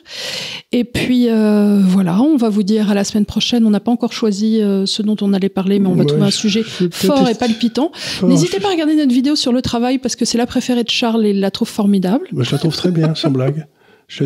[0.73, 3.65] Et puis euh, voilà, on va vous dire à la semaine prochaine.
[3.67, 6.25] On n'a pas encore choisi ce dont on allait parler, mais on va Ouais, trouver
[6.25, 7.91] un je- sujet fort et palpitant.
[8.23, 10.91] N'hésitez pas à regarder notre vidéo sur le travail parce que c'est la préférée de
[10.91, 12.27] Charles et il la trouve formidable.
[12.33, 13.67] Bah, je la trouve très bien, sans blague.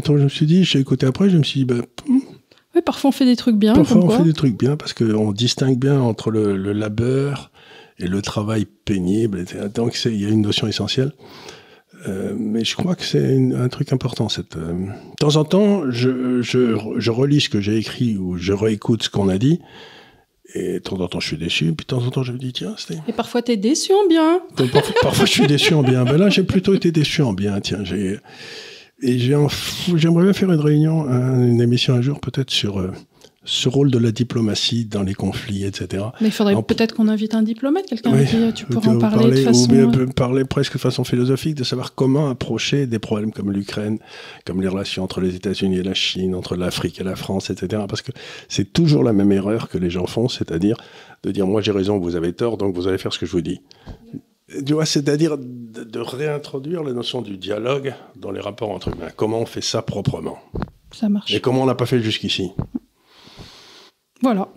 [0.03, 2.21] Trouve- je me suis dit, j'ai écouté après, je me suis dit, bah, hum,
[2.75, 3.75] Oui, parfois on fait des trucs bien.
[3.75, 4.19] parfois comme on quoi.
[4.19, 7.51] fait des trucs bien parce qu'on distingue bien entre le, le labeur
[7.99, 9.41] et le travail pénible.
[9.41, 9.67] etc.
[9.75, 11.13] Donc il y a une notion essentielle.
[12.09, 14.29] Euh, mais je crois que c'est un truc important.
[14.31, 18.37] Cette, euh, De temps en temps, je, je, je relis ce que j'ai écrit ou
[18.39, 19.61] je réécoute ce qu'on a dit.
[20.55, 21.67] Et de temps en temps, je suis déçu.
[21.75, 23.01] Puis de temps en temps, je me dis, tiens, c'était...
[23.07, 24.41] Et parfois t'es déçu en bien.
[24.57, 26.05] Donc, parfois, parfois, je suis déçu en bien.
[26.05, 27.61] Ben là, j'ai plutôt été déçu en bien.
[27.61, 28.19] Tiens, j'ai
[29.03, 32.91] et j'aimerais bien faire une réunion, un- une émission un jour peut-être sur euh,
[33.43, 36.05] ce rôle de la diplomatie dans les conflits, etc.
[36.21, 38.99] Mais il faudrait peut-être qu'on invite un diplomate, quelqu'un Oui, qui euh, tu pourras en
[38.99, 39.65] parler de façon.
[39.65, 43.51] ou bien euh, parler presque de façon philosophique de savoir comment approcher des problèmes comme
[43.51, 43.99] l'Ukraine,
[44.45, 47.85] comme les relations entre les États-Unis et la Chine, entre l'Afrique et la France, etc.
[47.89, 48.13] Parce que
[48.49, 50.77] c'est toujours la même erreur que les gens font, c'est-à-dire
[51.23, 53.33] de dire moi j'ai raison, vous avez tort, donc vous allez faire ce que je
[53.33, 53.61] vous dis.
[54.67, 59.11] Tu vois, c'est-à-dire de, de réintroduire la notion du dialogue dans les rapports entre humains.
[59.15, 60.39] Comment on fait ça proprement?
[60.93, 61.33] Ça marche.
[61.33, 62.51] Et comment on l'a pas fait jusqu'ici?
[64.23, 64.49] Voilà.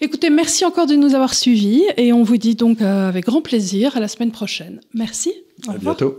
[0.00, 3.40] Écoutez, merci encore de nous avoir suivis et on vous dit donc euh, avec grand
[3.40, 4.80] plaisir à la semaine prochaine.
[4.94, 5.32] Merci.
[5.66, 5.96] Au À revoir.
[5.96, 6.18] bientôt.